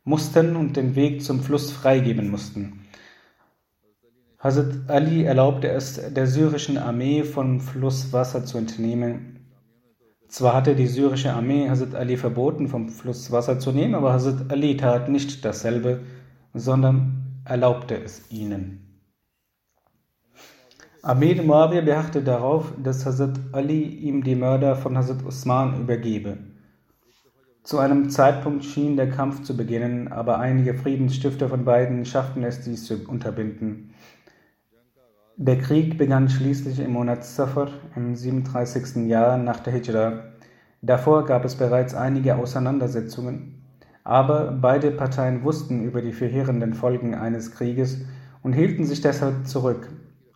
[0.05, 2.87] mussten und den Weg zum Fluss freigeben mussten.
[4.38, 9.51] Hazrat Ali erlaubte es der syrischen Armee vom Fluss Wasser zu entnehmen.
[10.29, 14.51] Zwar hatte die syrische Armee Hazrat Ali verboten, vom Fluss Wasser zu nehmen, aber Hazrat
[14.51, 16.01] Ali tat nicht dasselbe,
[16.55, 19.03] sondern erlaubte es ihnen.
[21.03, 26.38] Amir Muawiyah beharrte darauf, dass Hazrat Ali ihm die Mörder von Hazrat Usman übergebe.
[27.68, 32.62] Zu einem Zeitpunkt schien der Kampf zu beginnen, aber einige Friedensstifter von beiden schafften es,
[32.62, 33.92] dies zu unterbinden.
[35.37, 39.07] Der Krieg begann schließlich im Monat Safar im 37.
[39.07, 40.20] Jahr nach der Hijra.
[40.81, 43.62] Davor gab es bereits einige Auseinandersetzungen,
[44.02, 48.00] aber beide Parteien wussten über die verheerenden Folgen eines Krieges
[48.42, 49.90] und hielten sich deshalb zurück.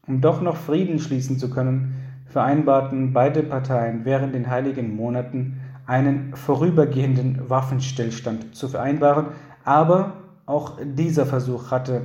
[0.07, 1.95] Um doch noch Frieden schließen zu können,
[2.27, 9.27] vereinbarten beide Parteien während den heiligen Monaten einen vorübergehenden Waffenstillstand zu vereinbaren,
[9.64, 10.14] aber
[10.47, 12.03] auch dieser Versuch hatte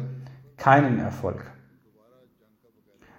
[0.58, 1.44] keinen Erfolg.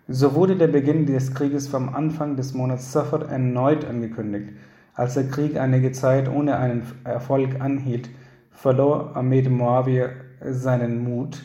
[0.07, 4.55] So wurde der Beginn des Krieges vom Anfang des Monats Safar erneut angekündigt.
[4.95, 8.09] Als der Krieg einige Zeit ohne einen Erfolg anhielt,
[8.51, 10.11] verlor Ahmed Muawiyah
[10.51, 11.45] seinen Mut.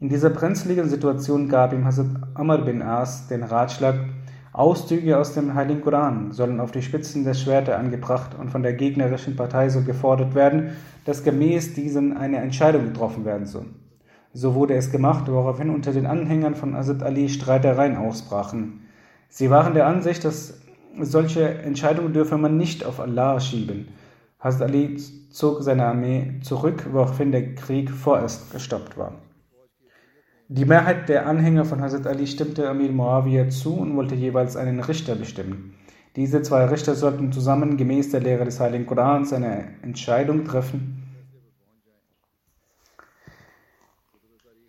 [0.00, 3.96] In dieser brenzligen Situation gab ihm Hazrat Amr bin As den Ratschlag,
[4.52, 8.72] Auszüge aus dem Heiligen Koran sollen auf die Spitzen der Schwerter angebracht und von der
[8.72, 13.66] gegnerischen Partei so gefordert werden, dass gemäß diesen eine Entscheidung getroffen werden soll.
[14.32, 18.80] So wurde es gemacht, woraufhin unter den Anhängern von Hazrat Ali Streitereien ausbrachen.
[19.28, 20.60] Sie waren der Ansicht, dass
[20.98, 23.88] solche Entscheidungen dürfe man nicht auf Allah schieben.
[24.40, 24.96] Hazrat Ali
[25.30, 29.12] zog seine Armee zurück, woraufhin der Krieg vorerst gestoppt war.
[30.52, 34.80] Die Mehrheit der Anhänger von Hazrat Ali stimmte Amir Muawiyah zu und wollte jeweils einen
[34.80, 35.74] Richter bestimmen.
[36.16, 41.04] Diese zwei Richter sollten zusammen gemäß der Lehre des Heiligen Korans eine Entscheidung treffen.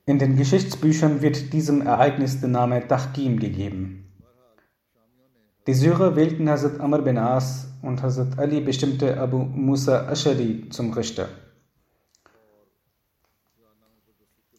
[0.06, 4.06] In den Geschichtsbüchern wird diesem Ereignis der Name Tahkim gegeben.
[5.66, 10.94] Die Syrer wählten Hazrat Amr bin As und Hazrat Ali bestimmte Abu Musa Ashari zum
[10.94, 11.28] Richter.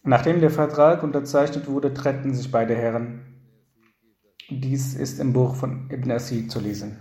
[0.05, 3.21] Nachdem der Vertrag unterzeichnet wurde, trennten sich beide Herren.
[4.51, 6.99] Dies ist im Buch von Ibn Asid zu lesen.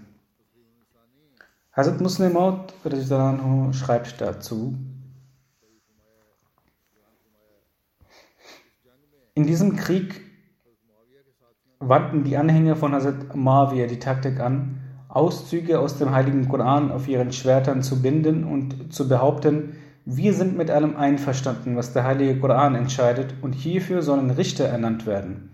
[1.73, 2.37] Hazrat Muslim
[3.73, 4.77] schreibt dazu,
[9.33, 10.21] In diesem Krieg
[11.79, 17.07] wandten die Anhänger von Hazrat Mawiyah die Taktik an, Auszüge aus dem heiligen Koran auf
[17.07, 22.39] ihren Schwertern zu binden und zu behaupten, wir sind mit allem einverstanden, was der heilige
[22.39, 25.51] Koran entscheidet, und hierfür sollen Richter ernannt werden.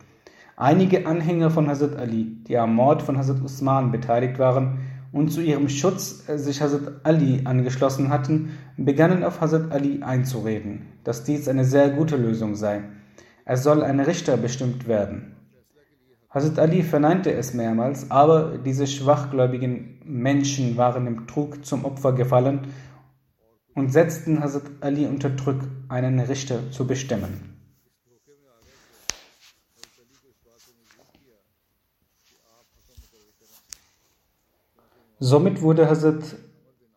[0.55, 4.79] Einige Anhänger von Hazrat Ali, die am Mord von Hazrat Usman beteiligt waren
[5.12, 11.25] und zu ihrem Schutz sich Hazrat Ali angeschlossen hatten, begannen auf Hazrat Ali einzureden, dass
[11.25, 12.83] dies eine sehr gute Lösung sei.
[13.43, 15.36] Es soll ein Richter bestimmt werden.
[16.29, 22.62] Hazrat Ali verneinte es mehrmals, aber diese schwachgläubigen Menschen waren im Trug zum Opfer gefallen
[23.77, 27.53] und setzten Hazrat Ali unter Druck, einen Richter zu bestimmen.
[35.19, 36.23] Somit wurde Hazrat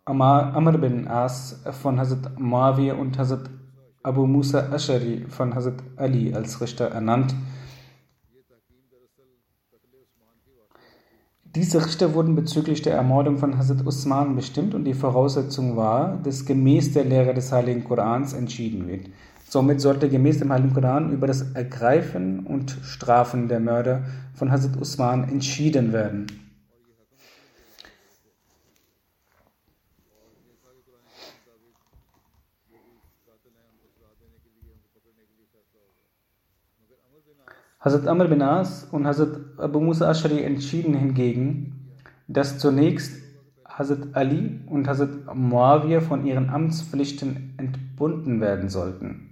[0.06, 3.50] Amr bin As von Hazrat Muawiyah und Hazrat
[4.02, 7.34] Abu Musa Ashari von Hazrat Ali als Richter ernannt
[11.56, 16.46] Diese Richter wurden bezüglich der Ermordung von Hazrat Usman bestimmt und die Voraussetzung war, dass
[16.46, 19.06] gemäß der Lehre des Heiligen Korans entschieden wird.
[19.48, 24.80] Somit sollte gemäß dem Heiligen Koran über das Ergreifen und Strafen der Mörder von Hazrat
[24.80, 26.28] Usman entschieden werden.
[37.82, 41.96] Hazrat Amr bin As und Hazrat Abu Musa Ashari entschieden hingegen,
[42.28, 43.22] dass zunächst
[43.66, 49.30] Hazrat Ali und Hazrat Muawiyah von ihren Amtspflichten entbunden werden sollten.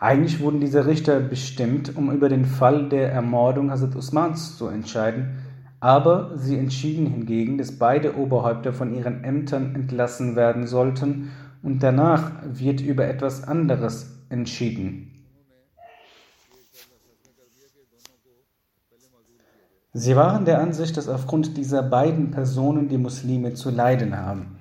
[0.00, 5.38] Eigentlich wurden diese Richter bestimmt, um über den Fall der Ermordung Hazrat Usmans zu entscheiden,
[5.78, 11.30] aber sie entschieden hingegen, dass beide Oberhäupter von ihren Ämtern entlassen werden sollten
[11.62, 15.13] und danach wird über etwas anderes entschieden.
[19.96, 24.58] Sie waren der Ansicht, dass aufgrund dieser beiden Personen die Muslime zu leiden haben.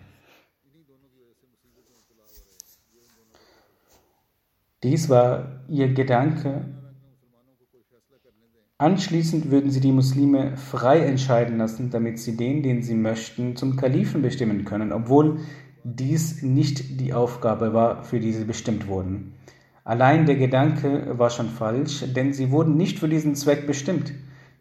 [4.84, 6.66] Dies war ihr Gedanke.
[8.78, 13.76] Anschließend würden sie die Muslime frei entscheiden lassen, damit sie den, den sie möchten, zum
[13.76, 15.40] Kalifen bestimmen können, obwohl
[15.84, 19.34] dies nicht die Aufgabe war, für die sie bestimmt wurden.
[19.84, 24.14] Allein der Gedanke war schon falsch, denn sie wurden nicht für diesen Zweck bestimmt.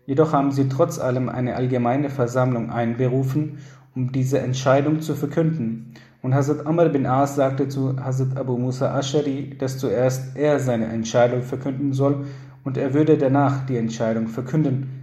[0.07, 3.59] Jedoch haben sie trotz allem eine allgemeine Versammlung einberufen,
[3.94, 5.94] um diese Entscheidung zu verkünden.
[6.22, 10.86] Und Hazrat Amr bin As sagte zu Hazrat Abu Musa Ashari, dass zuerst er seine
[10.86, 12.26] Entscheidung verkünden soll
[12.64, 15.03] und er würde danach die Entscheidung verkünden.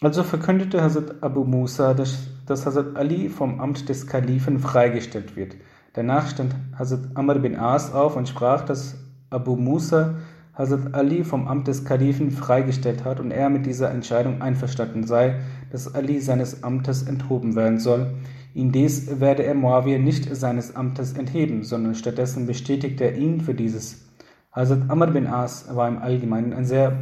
[0.00, 5.56] Also verkündete Hazrat Abu Musa, dass, dass Hazrat Ali vom Amt des Kalifen freigestellt wird.
[5.94, 8.96] Danach stand Hazrat Amr bin As auf und sprach, dass
[9.30, 10.16] Abu Musa
[10.56, 15.40] Hazrat Ali vom Amt des Kalifen freigestellt hat und er mit dieser Entscheidung einverstanden sei,
[15.70, 18.14] dass Ali seines Amtes enthoben werden soll.
[18.54, 24.06] Indes werde er Muawiyah nicht seines Amtes entheben, sondern stattdessen bestätigt er ihn für dieses.
[24.50, 27.00] Hazrat Amr bin As war im Allgemeinen ein sehr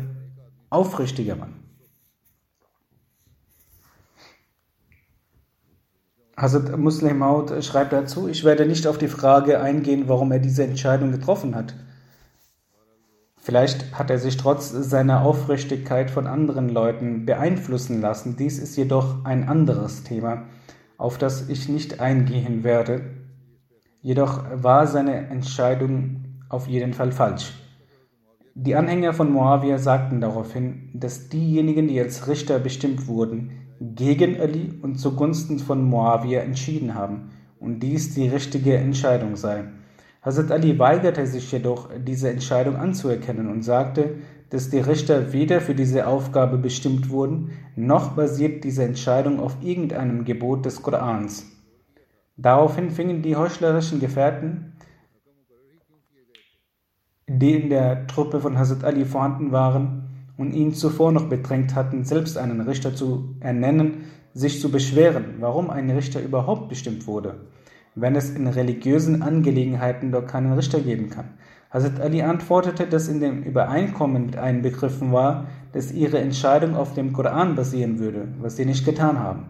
[0.70, 1.54] aufrichtiger Mann.
[6.36, 10.64] Hazrat Muslim Maud schreibt dazu, ich werde nicht auf die Frage eingehen, warum er diese
[10.64, 11.76] Entscheidung getroffen hat.
[13.44, 18.36] Vielleicht hat er sich trotz seiner Aufrichtigkeit von anderen Leuten beeinflussen lassen.
[18.38, 20.44] Dies ist jedoch ein anderes Thema,
[20.96, 23.02] auf das ich nicht eingehen werde.
[24.00, 27.52] Jedoch war seine Entscheidung auf jeden Fall falsch.
[28.54, 34.72] Die Anhänger von Moawiyah sagten daraufhin, dass diejenigen, die als Richter bestimmt wurden, gegen Ali
[34.80, 37.28] und zugunsten von Moawiyah entschieden haben
[37.60, 39.64] und dies die richtige Entscheidung sei.
[40.24, 44.14] Hazrat Ali weigerte sich jedoch, diese Entscheidung anzuerkennen und sagte,
[44.48, 50.24] dass die Richter weder für diese Aufgabe bestimmt wurden, noch basiert diese Entscheidung auf irgendeinem
[50.24, 51.46] Gebot des Korans.
[52.38, 54.72] Daraufhin fingen die heuchlerischen Gefährten,
[57.26, 60.08] die in der Truppe von Hazrat Ali vorhanden waren
[60.38, 65.68] und ihn zuvor noch bedrängt hatten, selbst einen Richter zu ernennen, sich zu beschweren, warum
[65.68, 67.46] ein Richter überhaupt bestimmt wurde
[67.94, 71.30] wenn es in religiösen Angelegenheiten doch keinen Richter geben kann.
[71.70, 76.94] Hazrat Ali antwortete, dass in dem Übereinkommen mit allen begriffen war, dass ihre Entscheidung auf
[76.94, 79.46] dem Koran basieren würde, was sie nicht getan haben.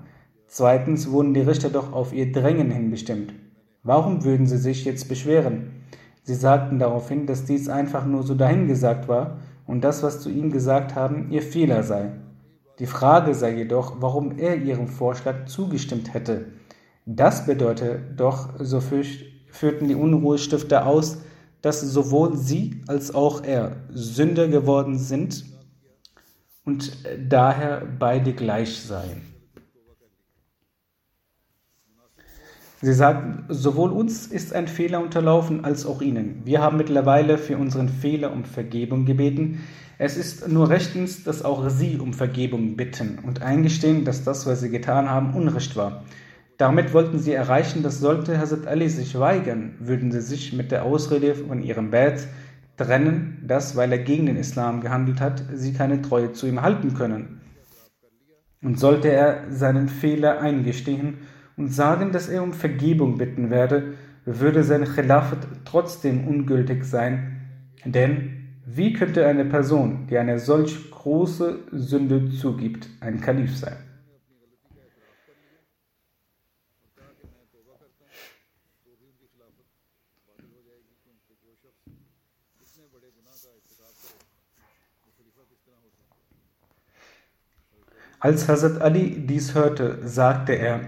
[0.47, 3.34] Zweitens wurden die Richter doch auf ihr Drängen hin bestimmt.
[3.82, 5.84] Warum würden sie sich jetzt beschweren?
[6.22, 10.51] Sie sagten daraufhin, dass dies einfach nur so dahingesagt war und das, was zu ihm
[10.51, 12.12] gesagt haben, ihr Fehler sei.
[12.78, 16.47] Die Frage sei jedoch, warum er ihrem Vorschlag zugestimmt hätte.
[17.07, 21.18] Das bedeutet doch, so führten die Unruhestifter aus,
[21.61, 25.44] dass sowohl sie als auch er Sünder geworden sind
[26.64, 26.92] und
[27.28, 29.22] daher beide gleich seien.
[32.80, 36.42] Sie sagten, sowohl uns ist ein Fehler unterlaufen als auch ihnen.
[36.44, 39.61] Wir haben mittlerweile für unseren Fehler um Vergebung gebeten.
[39.96, 44.61] Es ist nur rechtens, dass auch sie um Vergebung bitten und eingestehen, dass das, was
[44.61, 46.05] sie getan haben, Unrecht war.
[46.57, 50.84] Damit wollten sie erreichen, dass sollte Hazrat Ali sich weigern, würden sie sich mit der
[50.84, 52.28] Ausrede von ihrem Bad
[52.76, 56.94] trennen, dass, weil er gegen den Islam gehandelt hat, sie keine Treue zu ihm halten
[56.94, 57.40] können.
[58.62, 61.18] Und sollte er seinen Fehler eingestehen
[61.57, 63.94] und sagen, dass er um Vergebung bitten werde,
[64.24, 67.40] würde sein Khilafat trotzdem ungültig sein,
[67.84, 73.76] denn wie könnte eine Person, die eine solch große Sünde zugibt, ein Kalif sein?
[88.25, 90.81] Als Hazrat Ali dies hörte, sagte er,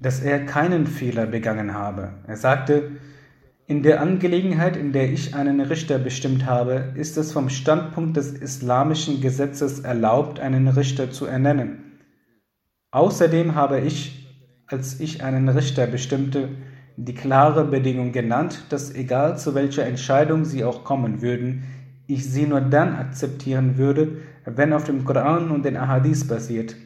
[0.00, 2.12] dass er keinen Fehler begangen habe.
[2.26, 2.90] Er sagte,
[3.66, 8.32] in der Angelegenheit, in der ich einen Richter bestimmt habe, ist es vom Standpunkt des
[8.32, 12.00] islamischen Gesetzes erlaubt, einen Richter zu ernennen.
[12.90, 14.28] Außerdem habe ich,
[14.66, 16.50] als ich einen Richter bestimmte,
[16.96, 21.64] die klare Bedingung genannt, dass egal zu welcher Entscheidung sie auch kommen würden,
[22.06, 26.76] ich sie nur dann akzeptieren würde, wenn auf dem Koran und den Ahadith basiert.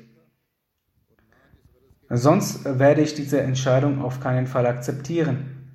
[2.09, 5.75] Sonst werde ich diese Entscheidung auf keinen Fall akzeptieren,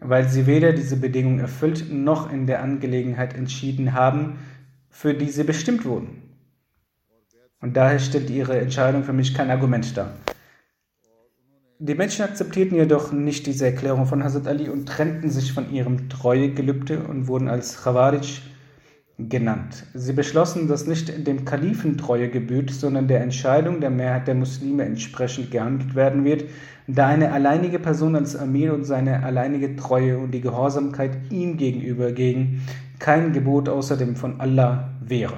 [0.00, 4.38] weil sie weder diese Bedingung erfüllt noch in der Angelegenheit entschieden haben,
[4.88, 6.22] für die sie bestimmt wurden.
[7.60, 10.12] Und daher stellt ihre Entscheidung für mich kein Argument dar.
[11.86, 16.08] Die Menschen akzeptierten jedoch nicht diese Erklärung von Hazrat Ali und trennten sich von ihrem
[16.08, 18.40] Treuegelübde und wurden als Khawarij
[19.18, 19.84] genannt.
[19.92, 24.82] Sie beschlossen, dass nicht dem Kalifen Treue gebührt, sondern der Entscheidung der Mehrheit der Muslime
[24.86, 26.44] entsprechend gehandelt werden wird,
[26.86, 32.12] da eine alleinige Person als Amir und seine alleinige Treue und die Gehorsamkeit ihm gegenüber
[32.12, 32.62] gegen
[32.98, 35.36] kein Gebot außer dem von Allah wäre.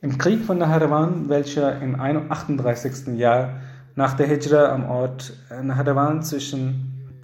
[0.00, 3.18] Im Krieg von Naharawan, welcher im 38.
[3.18, 3.60] Jahr
[3.96, 7.18] nach der Hijra am Ort Naharawan zwischen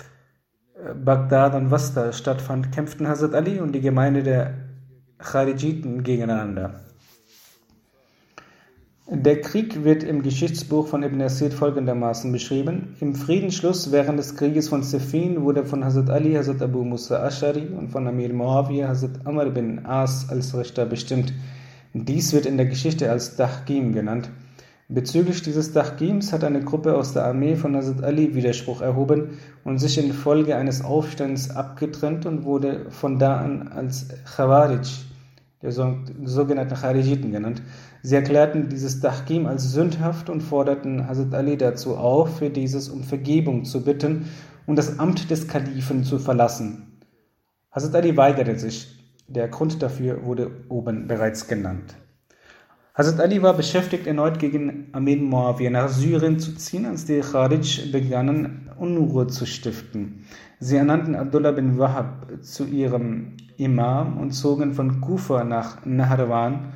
[1.04, 4.54] Bagdad und Wasta stattfand, kämpften Hazrat Ali und die Gemeinde der
[5.22, 6.80] Charijiten gegeneinander.
[9.06, 12.96] Der Krieg wird im Geschichtsbuch von Ibn Asid folgendermaßen beschrieben.
[12.98, 17.68] Im Friedensschluss während des Krieges von Sefin wurde von Hazrat Ali Hazrat Abu Musa Ashari
[17.68, 21.32] und von Amir Muawiyah Hazrat Amr bin As als Richter bestimmt.
[21.96, 24.28] Dies wird in der Geschichte als Dahkim genannt.
[24.88, 29.78] Bezüglich dieses Tahkims hat eine Gruppe aus der Armee von Hazrat Ali Widerspruch erhoben und
[29.78, 35.04] sich infolge eines Aufstands abgetrennt und wurde von da an als Khawarij,
[35.62, 37.62] der sogenannten Kharijiten genannt.
[38.02, 43.04] Sie erklärten dieses Tahkim als sündhaft und forderten Hazrat Ali dazu auf, für dieses um
[43.04, 44.28] Vergebung zu bitten
[44.66, 46.98] und das Amt des Kalifen zu verlassen.
[47.70, 49.03] Hazrat Ali weigerte sich.
[49.26, 51.96] Der Grund dafür wurde oben bereits genannt.
[52.94, 57.90] Hazrat Ali war beschäftigt, erneut gegen Amir Muawiyah nach Syrien zu ziehen, als die Kharij
[57.90, 60.26] begannen, Unruhe zu stiften.
[60.60, 66.72] Sie ernannten Abdullah bin Wahab zu ihrem Imam und zogen von Kufa nach Nahrawan.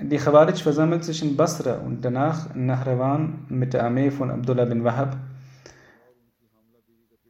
[0.00, 4.84] Die Khawarij versammelten sich in Basra und danach Nahrawan mit der Armee von Abdullah bin
[4.84, 5.16] Wahab.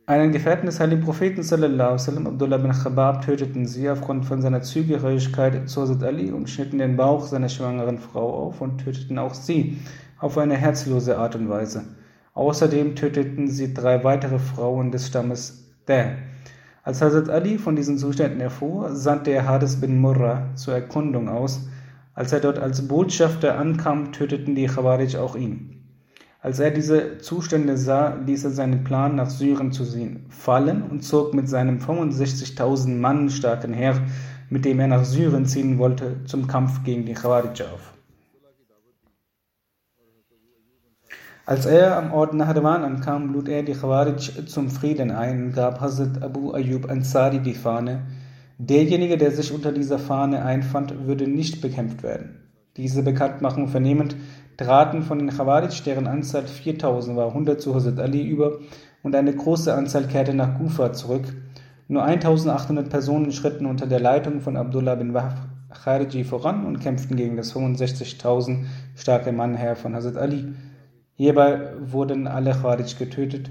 [0.09, 5.69] Einen Gefährten des heiligen Propheten sallam, Abdullah bin Khabab, töteten sie aufgrund von seiner Zugehörigkeit
[5.69, 9.79] zu Hazrat Ali und schnitten den Bauch seiner schwangeren Frau auf und töteten auch sie
[10.21, 11.83] auf eine herzlose Art und Weise.
[12.35, 16.19] Außerdem töteten sie drei weitere Frauen des Stammes Der.
[16.85, 21.69] Als Hazrat Ali von diesen Zuständen erfuhr, sandte er Hades bin Murrah zur Erkundung aus.
[22.15, 25.77] Als er dort als Botschafter ankam, töteten die Khawarij auch ihn.
[26.47, 31.03] Als er diese Zustände sah, ließ er seinen Plan, nach Syrien zu ziehen, fallen und
[31.03, 34.01] zog mit seinem 65.000 Mann starken Heer,
[34.49, 37.93] mit dem er nach Syrien ziehen wollte, zum Kampf gegen die Khawarij auf.
[41.47, 45.81] Als er am Ort Nahrawan ankam, lud er die Khawarij zum Frieden ein und gab
[45.81, 48.03] Hazrat Abu Ayyub Ansari die Fahne.
[48.59, 52.37] Derjenige, der sich unter dieser Fahne einfand, würde nicht bekämpft werden.
[52.77, 54.15] Diese Bekanntmachung vernehmend,
[54.57, 58.59] traten von den Khawarij, deren Anzahl 4000 war, 100 zu Hazrat Ali über
[59.03, 61.25] und eine große Anzahl kehrte nach Kufa zurück.
[61.89, 65.35] Nur 1800 Personen schritten unter der Leitung von Abdullah bin Wahb
[65.85, 70.55] Khariji voran und kämpften gegen das 65.000 starke Mannheer von Hazrat Ali.
[71.15, 73.51] Hierbei wurden alle Khawarij getötet.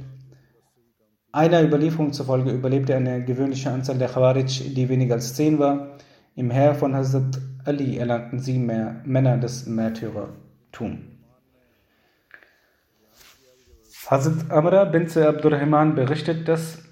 [1.32, 5.97] Einer Überlieferung zufolge überlebte eine gewöhnliche Anzahl der Khawarij, die weniger als zehn war.
[6.36, 8.72] Im Heer von Hazrat Ali erlangten sieben
[9.06, 10.45] Männer des Märtyrertums
[10.76, 11.16] tun.
[14.08, 16.84] Hazrat Amra bint Abdurrahman berichtet, dass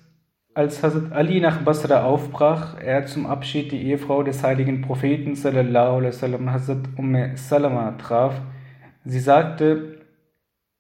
[0.56, 5.98] als Hazrat Ali nach Basra aufbrach, er zum Abschied die Ehefrau des heiligen Propheten sallallahu
[5.98, 8.40] alaihi wasallam Hazrat Umm Salama traf.
[9.04, 10.00] Sie sagte,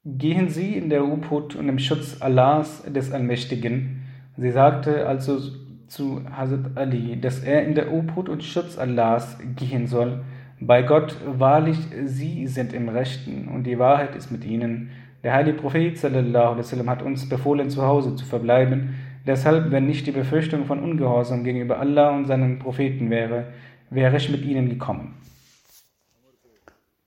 [0.05, 4.03] gehen Sie in der Obhut und im Schutz Allahs des Allmächtigen.
[4.37, 5.39] Sie sagte also
[5.87, 10.23] zu Hazrat Ali, dass er in der Obhut und Schutz Allahs gehen soll.
[10.59, 14.91] Bei Gott, wahrlich, Sie sind im Rechten und die Wahrheit ist mit Ihnen.
[15.23, 18.95] Der heilige Prophet sallallahu hat uns befohlen, zu Hause zu verbleiben.
[19.25, 23.45] Deshalb, wenn nicht die Befürchtung von Ungehorsam gegenüber Allah und seinen Propheten wäre,
[23.89, 25.15] wäre ich mit ihnen gekommen.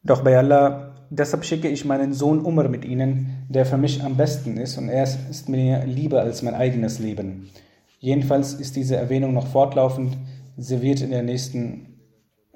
[0.03, 4.17] Doch bei Allah, deshalb schicke ich meinen Sohn Umar mit ihnen, der für mich am
[4.17, 7.51] besten ist und er ist mir lieber als mein eigenes Leben.
[7.99, 10.17] Jedenfalls ist diese Erwähnung noch fortlaufend.
[10.57, 11.96] Sie wird in der nächsten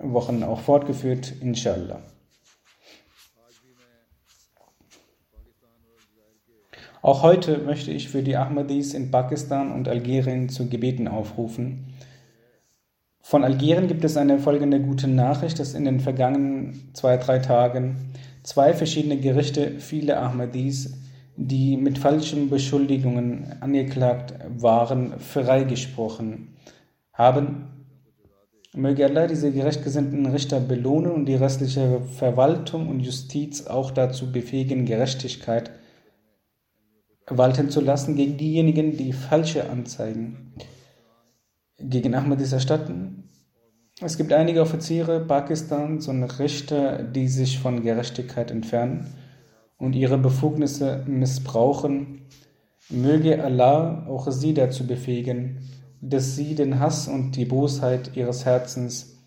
[0.02, 2.00] Wochen auch fortgeführt, inshallah.
[7.02, 11.94] Auch heute möchte ich für die Ahmadis in Pakistan und Algerien zu Gebeten aufrufen.
[13.22, 18.12] Von Algerien gibt es eine folgende gute Nachricht, dass in den vergangenen zwei, drei Tagen
[18.42, 20.98] zwei verschiedene Gerichte viele Ahmadis,
[21.36, 26.48] die mit falschen Beschuldigungen angeklagt waren, freigesprochen
[27.14, 27.79] haben
[28.74, 34.86] Möge Allah diese gerechtgesinnten Richter belohnen und die restliche Verwaltung und Justiz auch dazu befähigen,
[34.86, 35.72] Gerechtigkeit
[37.26, 40.52] walten zu lassen gegen diejenigen, die falsche Anzeigen
[41.78, 43.24] gegen Ahmadis erstatten.
[44.00, 49.14] Es gibt einige Offiziere Pakistans und Richter, die sich von Gerechtigkeit entfernen
[49.78, 52.22] und ihre Befugnisse missbrauchen.
[52.88, 55.58] Möge Allah auch sie dazu befähigen,
[56.00, 59.18] dass sie den Hass und die Bosheit ihres Herzens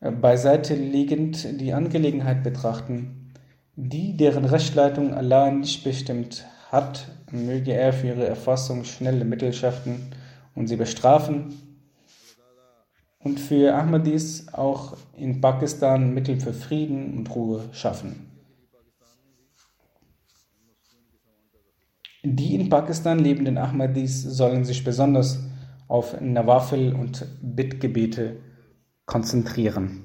[0.00, 3.32] äh, beiseite legend die Angelegenheit betrachten,
[3.74, 10.10] die deren Rechtleitung Allah nicht bestimmt hat, möge er für ihre Erfassung schnelle Mittel schaffen
[10.54, 11.54] und sie bestrafen
[13.18, 18.28] und für Ahmadis auch in Pakistan Mittel für Frieden und Ruhe schaffen.
[22.24, 25.40] Die in Pakistan lebenden Ahmadis sollen sich besonders
[25.88, 28.36] auf Nawafil und Bittgebete
[29.06, 30.04] konzentrieren.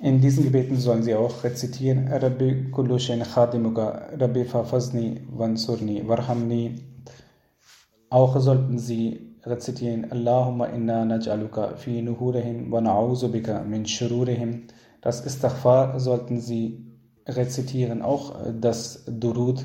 [0.00, 6.74] In diesen Gebeten sollen sie auch rezitieren Rabbi Kulushin Khadimuka, Rabbi Fafazni Wansurni Warhamni.
[8.10, 14.66] Auch sollten sie rezitieren Allahumma inna naj'aluka fi nuhurihim wa na'udhu bika min shururihim.
[15.00, 16.84] Das Istighfar sollten sie
[17.26, 19.64] rezitieren, auch das Durud.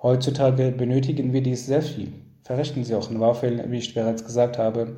[0.00, 4.96] Heutzutage benötigen wir dies sehr viel verrichten sie auch Nawafil, wie ich bereits gesagt habe.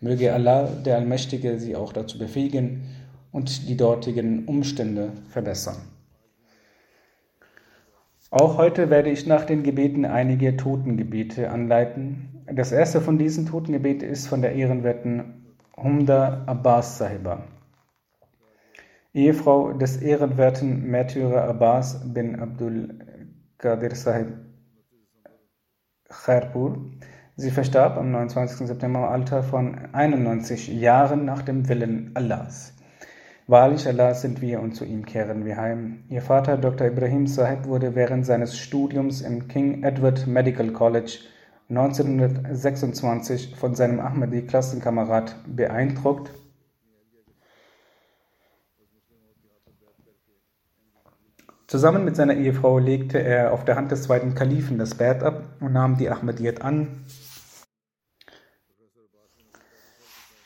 [0.00, 2.82] Möge Allah, der Allmächtige, sie auch dazu befähigen
[3.30, 5.76] und die dortigen Umstände verbessern.
[8.30, 12.44] Auch heute werde ich nach den Gebeten einige Totengebete anleiten.
[12.52, 17.44] Das erste von diesen Totengebeten ist von der ehrenwerten Humda Abbas Sahiba,
[19.14, 22.98] Ehefrau des ehrenwerten Märtyrer Abbas bin Abdul
[23.58, 24.47] Qadir Sahib
[26.08, 26.78] Khairpur.
[27.36, 28.66] Sie verstarb am 29.
[28.66, 32.72] September im Alter von 91 Jahren nach dem Willen Allahs.
[33.46, 36.04] Wahrlich Allah sind wir und zu ihm kehren wir heim.
[36.08, 36.86] Ihr Vater Dr.
[36.86, 41.18] Ibrahim Sahib wurde während seines Studiums im King Edward Medical College
[41.68, 46.30] 1926 von seinem Ahmadi-Klassenkamerad beeindruckt
[51.68, 55.42] Zusammen mit seiner Ehefrau legte er auf der Hand des zweiten Kalifen das Bad ab
[55.60, 57.04] und nahm die Ahmadiyyat an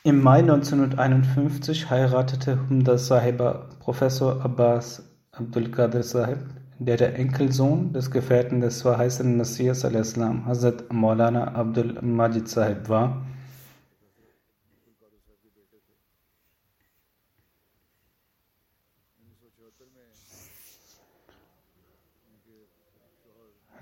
[0.03, 5.01] Im Mai 1951 heiratete Humda Sahiba Professor Abbas
[5.31, 6.39] Abdul Qadir Sahib,
[6.77, 13.25] der der Enkelsohn des Gefährten des verheißenen Messias al-Islam Hazrat Maulana Abdul Majid Sahib war.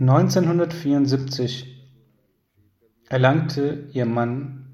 [0.02, 1.80] Neunzehnhundertvierundsiebzig
[3.08, 4.66] erlangte ihr Mann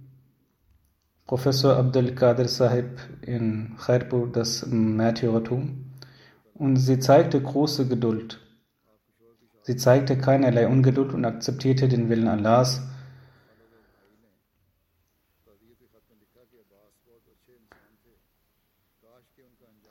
[1.25, 5.91] Professor Abdul Qadir Sahib in Khairpur das Märtyrertum
[6.53, 8.39] und sie zeigte große Geduld.
[9.63, 12.88] Sie zeigte keinerlei Ungeduld und akzeptierte den Willen Allahs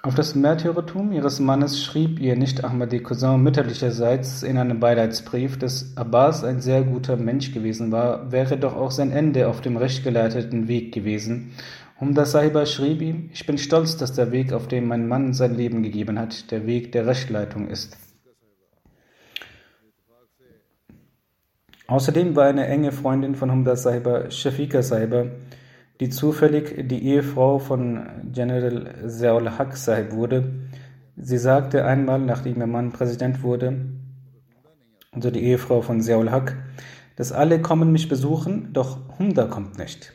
[0.06, 6.44] Auf das Märtyrertum ihres Mannes schrieb ihr nicht-Ahmadi Cousin mütterlicherseits in einem Beileidsbrief, dass Abbas
[6.44, 10.94] ein sehr guter Mensch gewesen war, wäre doch auch sein Ende auf dem rechtgeleiteten Weg
[10.94, 11.54] gewesen.
[11.98, 15.56] Humda Sahiba schrieb ihm, ich bin stolz, dass der Weg, auf dem mein Mann sein
[15.56, 17.98] Leben gegeben hat, der Weg der Rechtleitung ist.
[21.88, 25.26] Außerdem war eine enge Freundin von Humda Sahiba, Shafika Sahiba,
[26.00, 30.52] die zufällig die Ehefrau von General Ziaul Haq Sahib wurde.
[31.16, 33.86] Sie sagte einmal, nachdem ihr Mann Präsident wurde,
[35.12, 36.54] also die Ehefrau von Ziaul Haq,
[37.16, 40.12] dass alle kommen mich besuchen, doch Humda kommt nicht.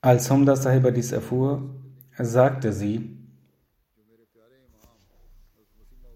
[0.00, 1.74] Als Humda Sahiba dies erfuhr,
[2.18, 3.13] sagte sie,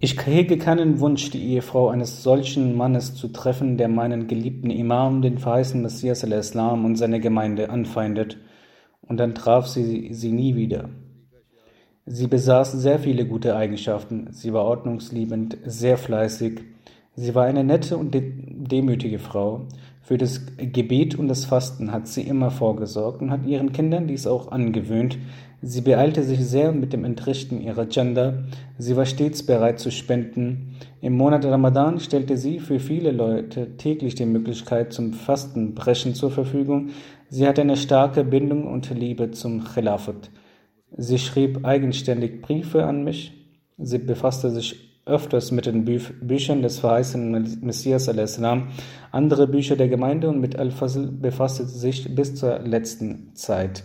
[0.01, 5.22] ich hege keinen Wunsch, die Ehefrau eines solchen Mannes zu treffen, der meinen geliebten Imam,
[5.22, 8.38] den verheißenen Messias al-Islam und seine Gemeinde anfeindet,
[9.03, 10.90] und dann traf sie sie nie wieder.
[12.07, 16.61] Sie besaß sehr viele gute Eigenschaften, sie war ordnungsliebend, sehr fleißig,
[17.16, 19.66] sie war eine nette und de demütige Frau,
[20.01, 24.26] für das Gebet und das Fasten hat sie immer vorgesorgt und hat ihren Kindern dies
[24.26, 25.18] auch angewöhnt,
[25.61, 28.44] Sie beeilte sich sehr mit dem Entrichten ihrer Gender,
[28.78, 30.76] sie war stets bereit zu spenden.
[31.00, 36.90] Im Monat Ramadan stellte sie für viele Leute täglich die Möglichkeit zum Fastenbrechen zur Verfügung.
[37.28, 40.30] Sie hatte eine starke Bindung und Liebe zum Khilafat.
[40.96, 43.32] Sie schrieb eigenständig Briefe an mich.
[43.78, 48.68] Sie befasste sich öfters mit den Bü Büchern des verheißenen Messias al-Islam,
[49.11, 53.82] andere Bücher der Gemeinde und mit Al-Fazl befasste sie sich bis zur letzten Zeit.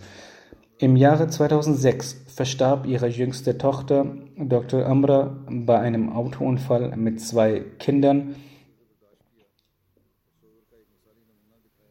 [0.78, 4.84] Im Jahre 2006 verstarb ihre jüngste Tochter Dr.
[4.86, 8.34] Amra bei einem Autounfall mit zwei Kindern.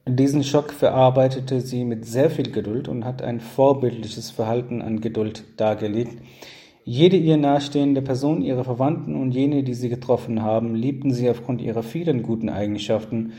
[0.06, 5.46] Diesen Schock verarbeitete sie mit sehr viel Geduld und hat ein vorbildliches Verhalten an Geduld
[5.56, 6.22] dargelegt.
[6.84, 11.62] Jede ihr nahestehende Person, ihre Verwandten und jene, die sie getroffen haben, liebten sie aufgrund
[11.62, 13.32] ihrer vielen guten Eigenschaften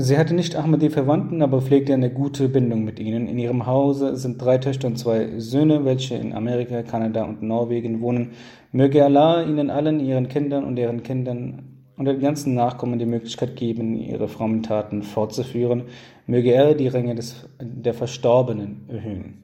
[0.00, 3.26] Sie hatte nicht Ahmadi-Verwandten, aber pflegte eine gute Bindung mit ihnen.
[3.26, 8.00] In ihrem Hause sind drei Töchter und zwei Söhne, welche in Amerika, Kanada und Norwegen
[8.00, 8.30] wohnen.
[8.70, 11.64] Möge Allah ihnen allen, ihren Kindern und ihren Kindern
[11.96, 15.86] und den ganzen Nachkommen die Möglichkeit geben, ihre frommen Taten fortzuführen.
[16.28, 19.42] Möge er die Ränge des, der Verstorbenen erhöhen.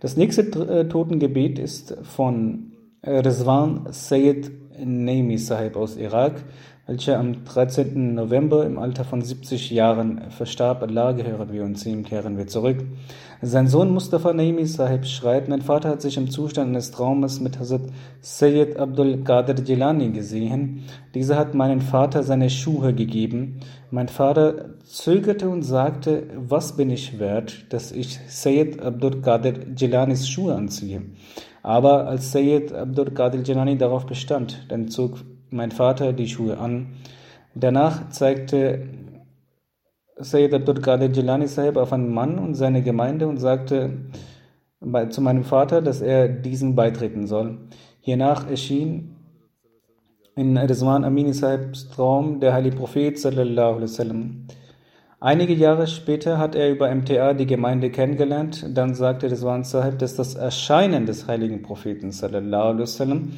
[0.00, 2.72] Das nächste äh, Totengebet ist von
[3.02, 4.50] Rizwan Sayyid
[4.84, 6.42] Naimi Sahib aus Irak
[6.90, 8.14] welcher am 13.
[8.14, 10.82] November im Alter von 70 Jahren verstarb.
[10.82, 12.84] Allah gehören wir und zu ihm kehren wir zurück.
[13.42, 17.60] Sein Sohn Mustafa Naimi Sahib schreibt, mein Vater hat sich im Zustand eines Traumes mit
[17.60, 17.82] Hazrat
[18.22, 20.82] Sayyid Abdul Qadir Jilani gesehen.
[21.14, 23.60] Dieser hat meinen Vater seine Schuhe gegeben.
[23.92, 30.28] Mein Vater zögerte und sagte, was bin ich wert, dass ich Sayyid Abdul Qadir Jilanis
[30.28, 31.02] Schuhe anziehe?
[31.62, 35.18] Aber als Sayyid Abdul Qadir Jilani darauf bestand, dann zog
[35.50, 36.94] mein Vater die Schuhe an.
[37.54, 38.88] Danach zeigte
[40.16, 43.90] Sayyid Abdul Qadir Jilani Sahib auf einen Mann und seine Gemeinde und sagte,
[45.10, 47.58] zu meinem Vater, dass er diesen beitreten soll.
[48.00, 49.16] Hiernach erschien
[50.36, 54.46] in Rizwan Amini Sahibs Traum der heilige Prophet sallallahu alaihi wasallam.
[55.22, 58.64] Einige Jahre später hat er über MTA die Gemeinde kennengelernt.
[58.72, 63.32] Dann sagte Rizwan Sahib, dass das Erscheinen des heiligen Propheten wasallam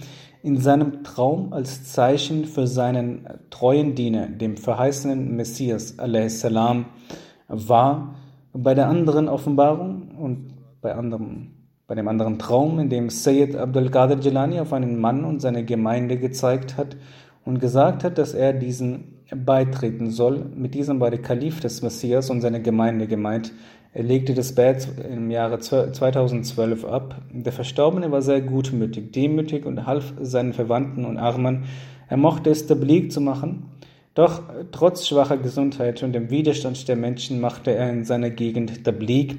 [0.44, 5.96] in seinem Traum als Zeichen für seinen treuen Diener, dem verheißenen Messias
[6.28, 6.86] salam,
[7.48, 8.14] war.
[8.52, 11.50] Bei der anderen Offenbarung und bei, anderem,
[11.88, 15.64] bei dem anderen Traum, in dem Sayyid Abdul Qadir Jilani auf einen Mann und seine
[15.64, 16.96] Gemeinde gezeigt hat
[17.44, 20.44] und gesagt hat, dass er diesen beitreten soll.
[20.54, 23.52] Mit diesem war der Kalif des Messias und seine Gemeinde gemeint.
[23.94, 27.20] Er legte das Bad im Jahre 2012 ab.
[27.30, 31.64] Der Verstorbene war sehr gutmütig, demütig und half seinen Verwandten und Armen.
[32.08, 33.64] Er mochte es Tablik zu machen.
[34.14, 39.38] Doch trotz schwacher Gesundheit und dem Widerstand der Menschen machte er in seiner Gegend Tablik.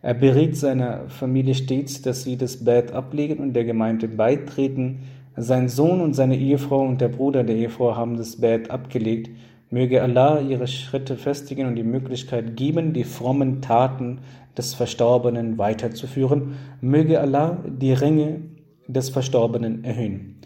[0.00, 5.00] Er beriet seiner Familie stets, dass sie das Bad ablegen und der Gemeinde beitreten.
[5.36, 9.30] Sein Sohn und seine Ehefrau und der Bruder der Ehefrau haben das Bad abgelegt.
[9.70, 14.20] Möge Allah ihre Schritte festigen und die Möglichkeit geben, die frommen Taten
[14.56, 16.54] des Verstorbenen weiterzuführen.
[16.80, 18.42] Möge Allah die Ränge
[18.86, 20.36] des Verstorbenen erhöhen.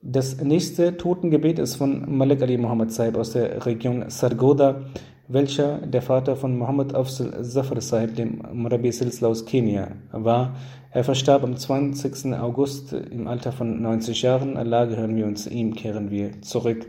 [0.00, 4.82] Das nächste Totengebet ist von Malik Ali Muhammad Saib aus der Region Sargoda,
[5.28, 10.56] welcher der Vater von Muhammad Afzal Zafar Saib, dem Murabi Silsla aus Kenia, war.
[10.94, 12.34] Er verstarb am 20.
[12.34, 14.58] August im Alter von 90 Jahren.
[14.58, 16.86] Allah gehören wir zu ihm kehren wir zurück.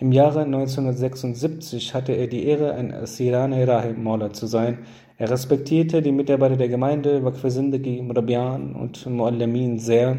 [0.00, 4.78] Im Jahre 1976 hatte er die Ehre, ein Sirane Rahim Maula zu sein.
[5.18, 10.16] Er respektierte die Mitarbeiter der Gemeinde, Waqf Zindagi, Murabian und Muallamin sehr.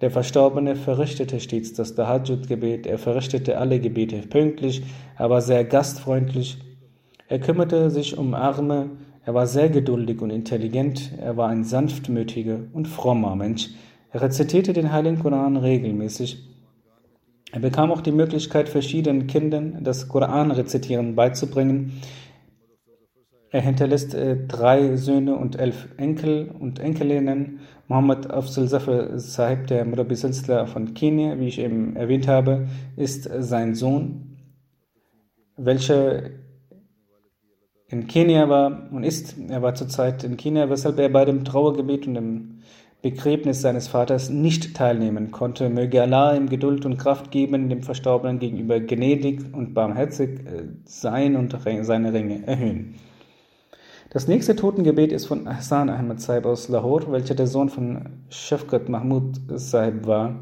[0.00, 2.88] Der Verstorbene verrichtete stets das Tahajjud-Gebet.
[2.88, 4.82] Er verrichtete alle Gebete pünktlich,
[5.16, 6.58] aber sehr gastfreundlich.
[7.28, 8.90] Er kümmerte sich um Arme,
[9.24, 13.70] er war sehr geduldig und intelligent, er war ein sanftmütiger und frommer Mensch.
[14.12, 16.38] Er rezitierte den Heiligen Koran regelmäßig.
[17.50, 22.00] Er bekam auch die Möglichkeit, verschiedenen Kindern das Koran-Rezitieren beizubringen.
[23.50, 27.60] Er hinterlässt äh, drei Söhne und elf Enkel und Enkelinnen.
[27.86, 32.66] Muhammad Afzal Zafar Sahib, der Murabi von Kenia, wie ich eben erwähnt habe,
[32.96, 34.36] ist sein Sohn,
[35.56, 36.22] welcher
[37.94, 39.36] in Kenia war und ist.
[39.48, 42.58] Er war zurzeit in Kenia, weshalb er bei dem Trauergebet und dem
[43.02, 45.68] Begräbnis seines Vaters nicht teilnehmen konnte.
[45.68, 51.36] Möge Allah ihm Geduld und Kraft geben, dem Verstorbenen gegenüber gnädig und barmherzig äh, sein
[51.36, 52.94] und seine Ringe erhöhen.
[54.10, 58.88] Das nächste Totengebet ist von Hassan Ahmed Saib aus Lahore, welcher der Sohn von Shafqat
[58.88, 60.36] Mahmud Saib war.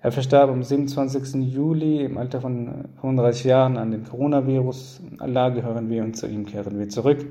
[0.00, 1.34] Er verstarb am 27.
[1.52, 5.00] Juli im Alter von 35 Jahren an dem Coronavirus.
[5.18, 7.26] Allah gehören wir und zu ihm kehren wir zurück.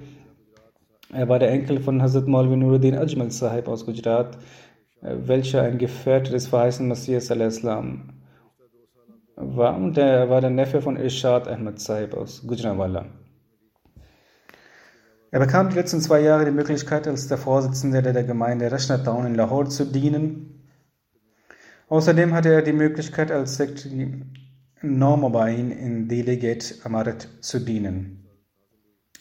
[1.14, 4.38] Er war der Enkel von Hazrat Maulvi Nuruddin Ajmal Sahib aus Gujarat,
[5.02, 8.10] welcher ein Gefährte des verheißenen Messias al-Islam
[9.38, 13.06] war und er war der Neffe von Irshad Ahmad Sahib aus Gujranwala.
[15.32, 19.26] Er bekam die letzten zwei Jahre die Möglichkeit, als der Vorsitzende der Gemeinde Rashna Town
[19.26, 20.57] in Lahore zu dienen
[21.90, 24.08] Außerdem hatte er die Möglichkeit, als Sekretär
[24.82, 28.26] Normabain in Delegate Amaret zu dienen.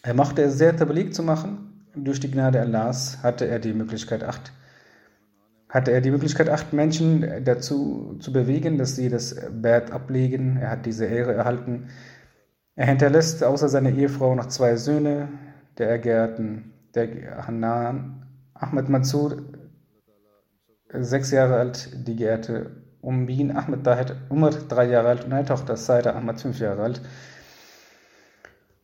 [0.03, 1.87] Er machte es sehr tablik zu machen.
[1.95, 4.53] Durch die Gnade Allahs hatte er die Möglichkeit, acht,
[5.69, 10.59] hatte er die Möglichkeit, acht Menschen dazu zu bewegen, dass sie das Bad ablegen.
[10.59, 11.87] Er hat diese Ehre erhalten.
[12.75, 15.29] Er hinterlässt außer seiner Ehefrau noch zwei Söhne,
[15.79, 19.43] der Ergärten, der Hanan, Ahmed Mansur,
[20.93, 22.71] sechs Jahre alt, die geehrte
[23.01, 27.03] Umbin Ahmed Dahed Umar, drei Jahre alt und eine Tochter, Saida Ahmed, fünf Jahre alt.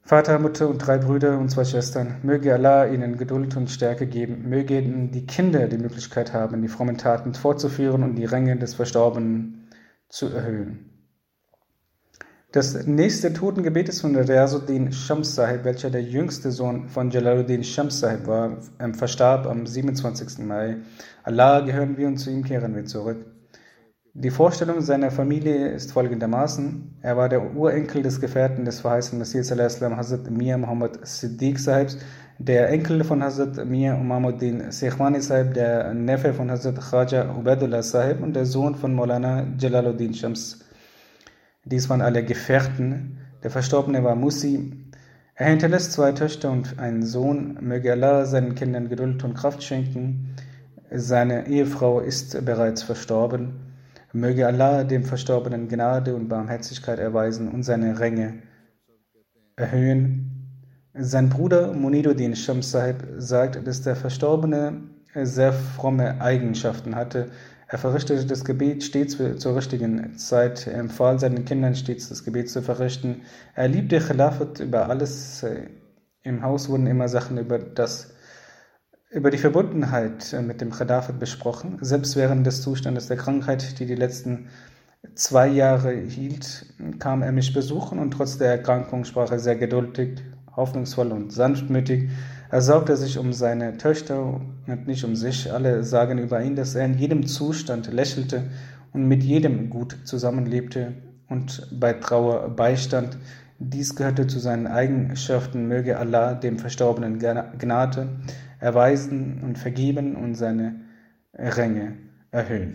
[0.04, 2.16] Vater, Mutter und drei Brüder und zwei Schwestern.
[2.22, 4.48] Möge Allah ihnen Geduld und Stärke geben.
[4.48, 9.68] Möge die Kinder die Möglichkeit haben, die frommen Taten fortzuführen und die Ränge des Verstorbenen
[10.08, 11.01] zu erhöhen.
[12.52, 18.00] Das nächste Totengebet ist von Riazuddin Shams Sahib, welcher der jüngste Sohn von Jalaluddin Shams
[18.00, 20.44] Sahib war, ähm, verstarb am 27.
[20.44, 20.76] Mai.
[21.22, 23.24] Allah gehören wir und zu ihm kehren wir zurück.
[24.12, 26.98] Die Vorstellung seiner Familie ist folgendermaßen.
[27.00, 31.96] Er war der Urenkel des Gefährten des verheißenen Messias Hazrat Mir Muhammad Siddiq Sahibs,
[32.38, 38.22] der Enkel von Hazrat Mir Umamuddin Seikhwani Sahib, der Neffe von Hazrat Khaja Ubedullah Sahib
[38.22, 40.58] und der Sohn von Maulana Jalaluddin Shams
[41.64, 43.18] dies waren alle Gefährten.
[43.42, 44.72] Der Verstorbene war Musi.
[45.34, 47.58] Er hinterlässt zwei Töchter und einen Sohn.
[47.60, 50.34] Möge Allah seinen Kindern Geduld und Kraft schenken.
[50.90, 53.72] Seine Ehefrau ist bereits verstorben.
[54.12, 58.42] Möge Allah dem Verstorbenen Gnade und Barmherzigkeit erweisen und seine Ränge
[59.56, 60.28] erhöhen.
[60.94, 64.82] Sein Bruder Muniduddin Shams Sahib sagt, dass der Verstorbene
[65.14, 67.30] sehr fromme Eigenschaften hatte.
[67.72, 70.66] Er verrichtete das Gebet stets zur richtigen Zeit.
[70.66, 73.22] Er empfahl seinen Kindern stets das Gebet zu verrichten.
[73.54, 75.42] Er liebte Khilafat über alles.
[76.22, 78.12] Im Haus wurden immer Sachen über das
[79.10, 81.78] über die Verbundenheit mit dem Khilafat besprochen.
[81.80, 84.50] Selbst während des Zustandes der Krankheit, die die letzten
[85.14, 90.20] zwei Jahre hielt, kam er mich besuchen und trotz der Erkrankung sprach er sehr geduldig,
[90.56, 92.10] hoffnungsvoll und sanftmütig.
[92.52, 95.50] Er sorgte sich um seine Töchter und nicht um sich.
[95.50, 98.50] Alle sagen über ihn, dass er in jedem Zustand lächelte
[98.92, 100.92] und mit jedem gut zusammenlebte
[101.30, 103.16] und bei Trauer beistand.
[103.58, 105.66] Dies gehörte zu seinen Eigenschaften.
[105.66, 108.10] Möge Allah dem Verstorbenen Gnade
[108.60, 110.78] erweisen und vergeben und seine
[111.32, 111.96] Ränge
[112.32, 112.74] erhöhen.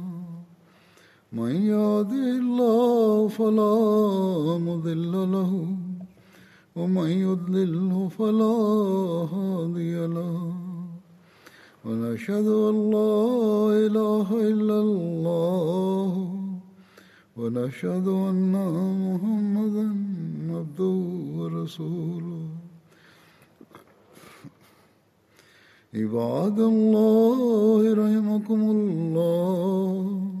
[1.31, 3.75] من يهده الله فلا
[4.67, 5.51] مضل له
[6.75, 8.55] ومن يضلله فلا
[9.33, 10.53] هادي له.
[11.85, 13.15] ونشهد أن لا
[13.85, 16.11] إله إلا الله
[17.37, 18.53] ونشهد أن
[19.07, 19.87] محمدا
[20.55, 20.97] عبده
[21.37, 22.43] ورسوله.
[25.95, 30.40] عباد الله رحمكم الله.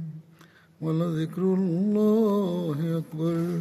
[0.81, 3.59] ولذكر الله أكبر.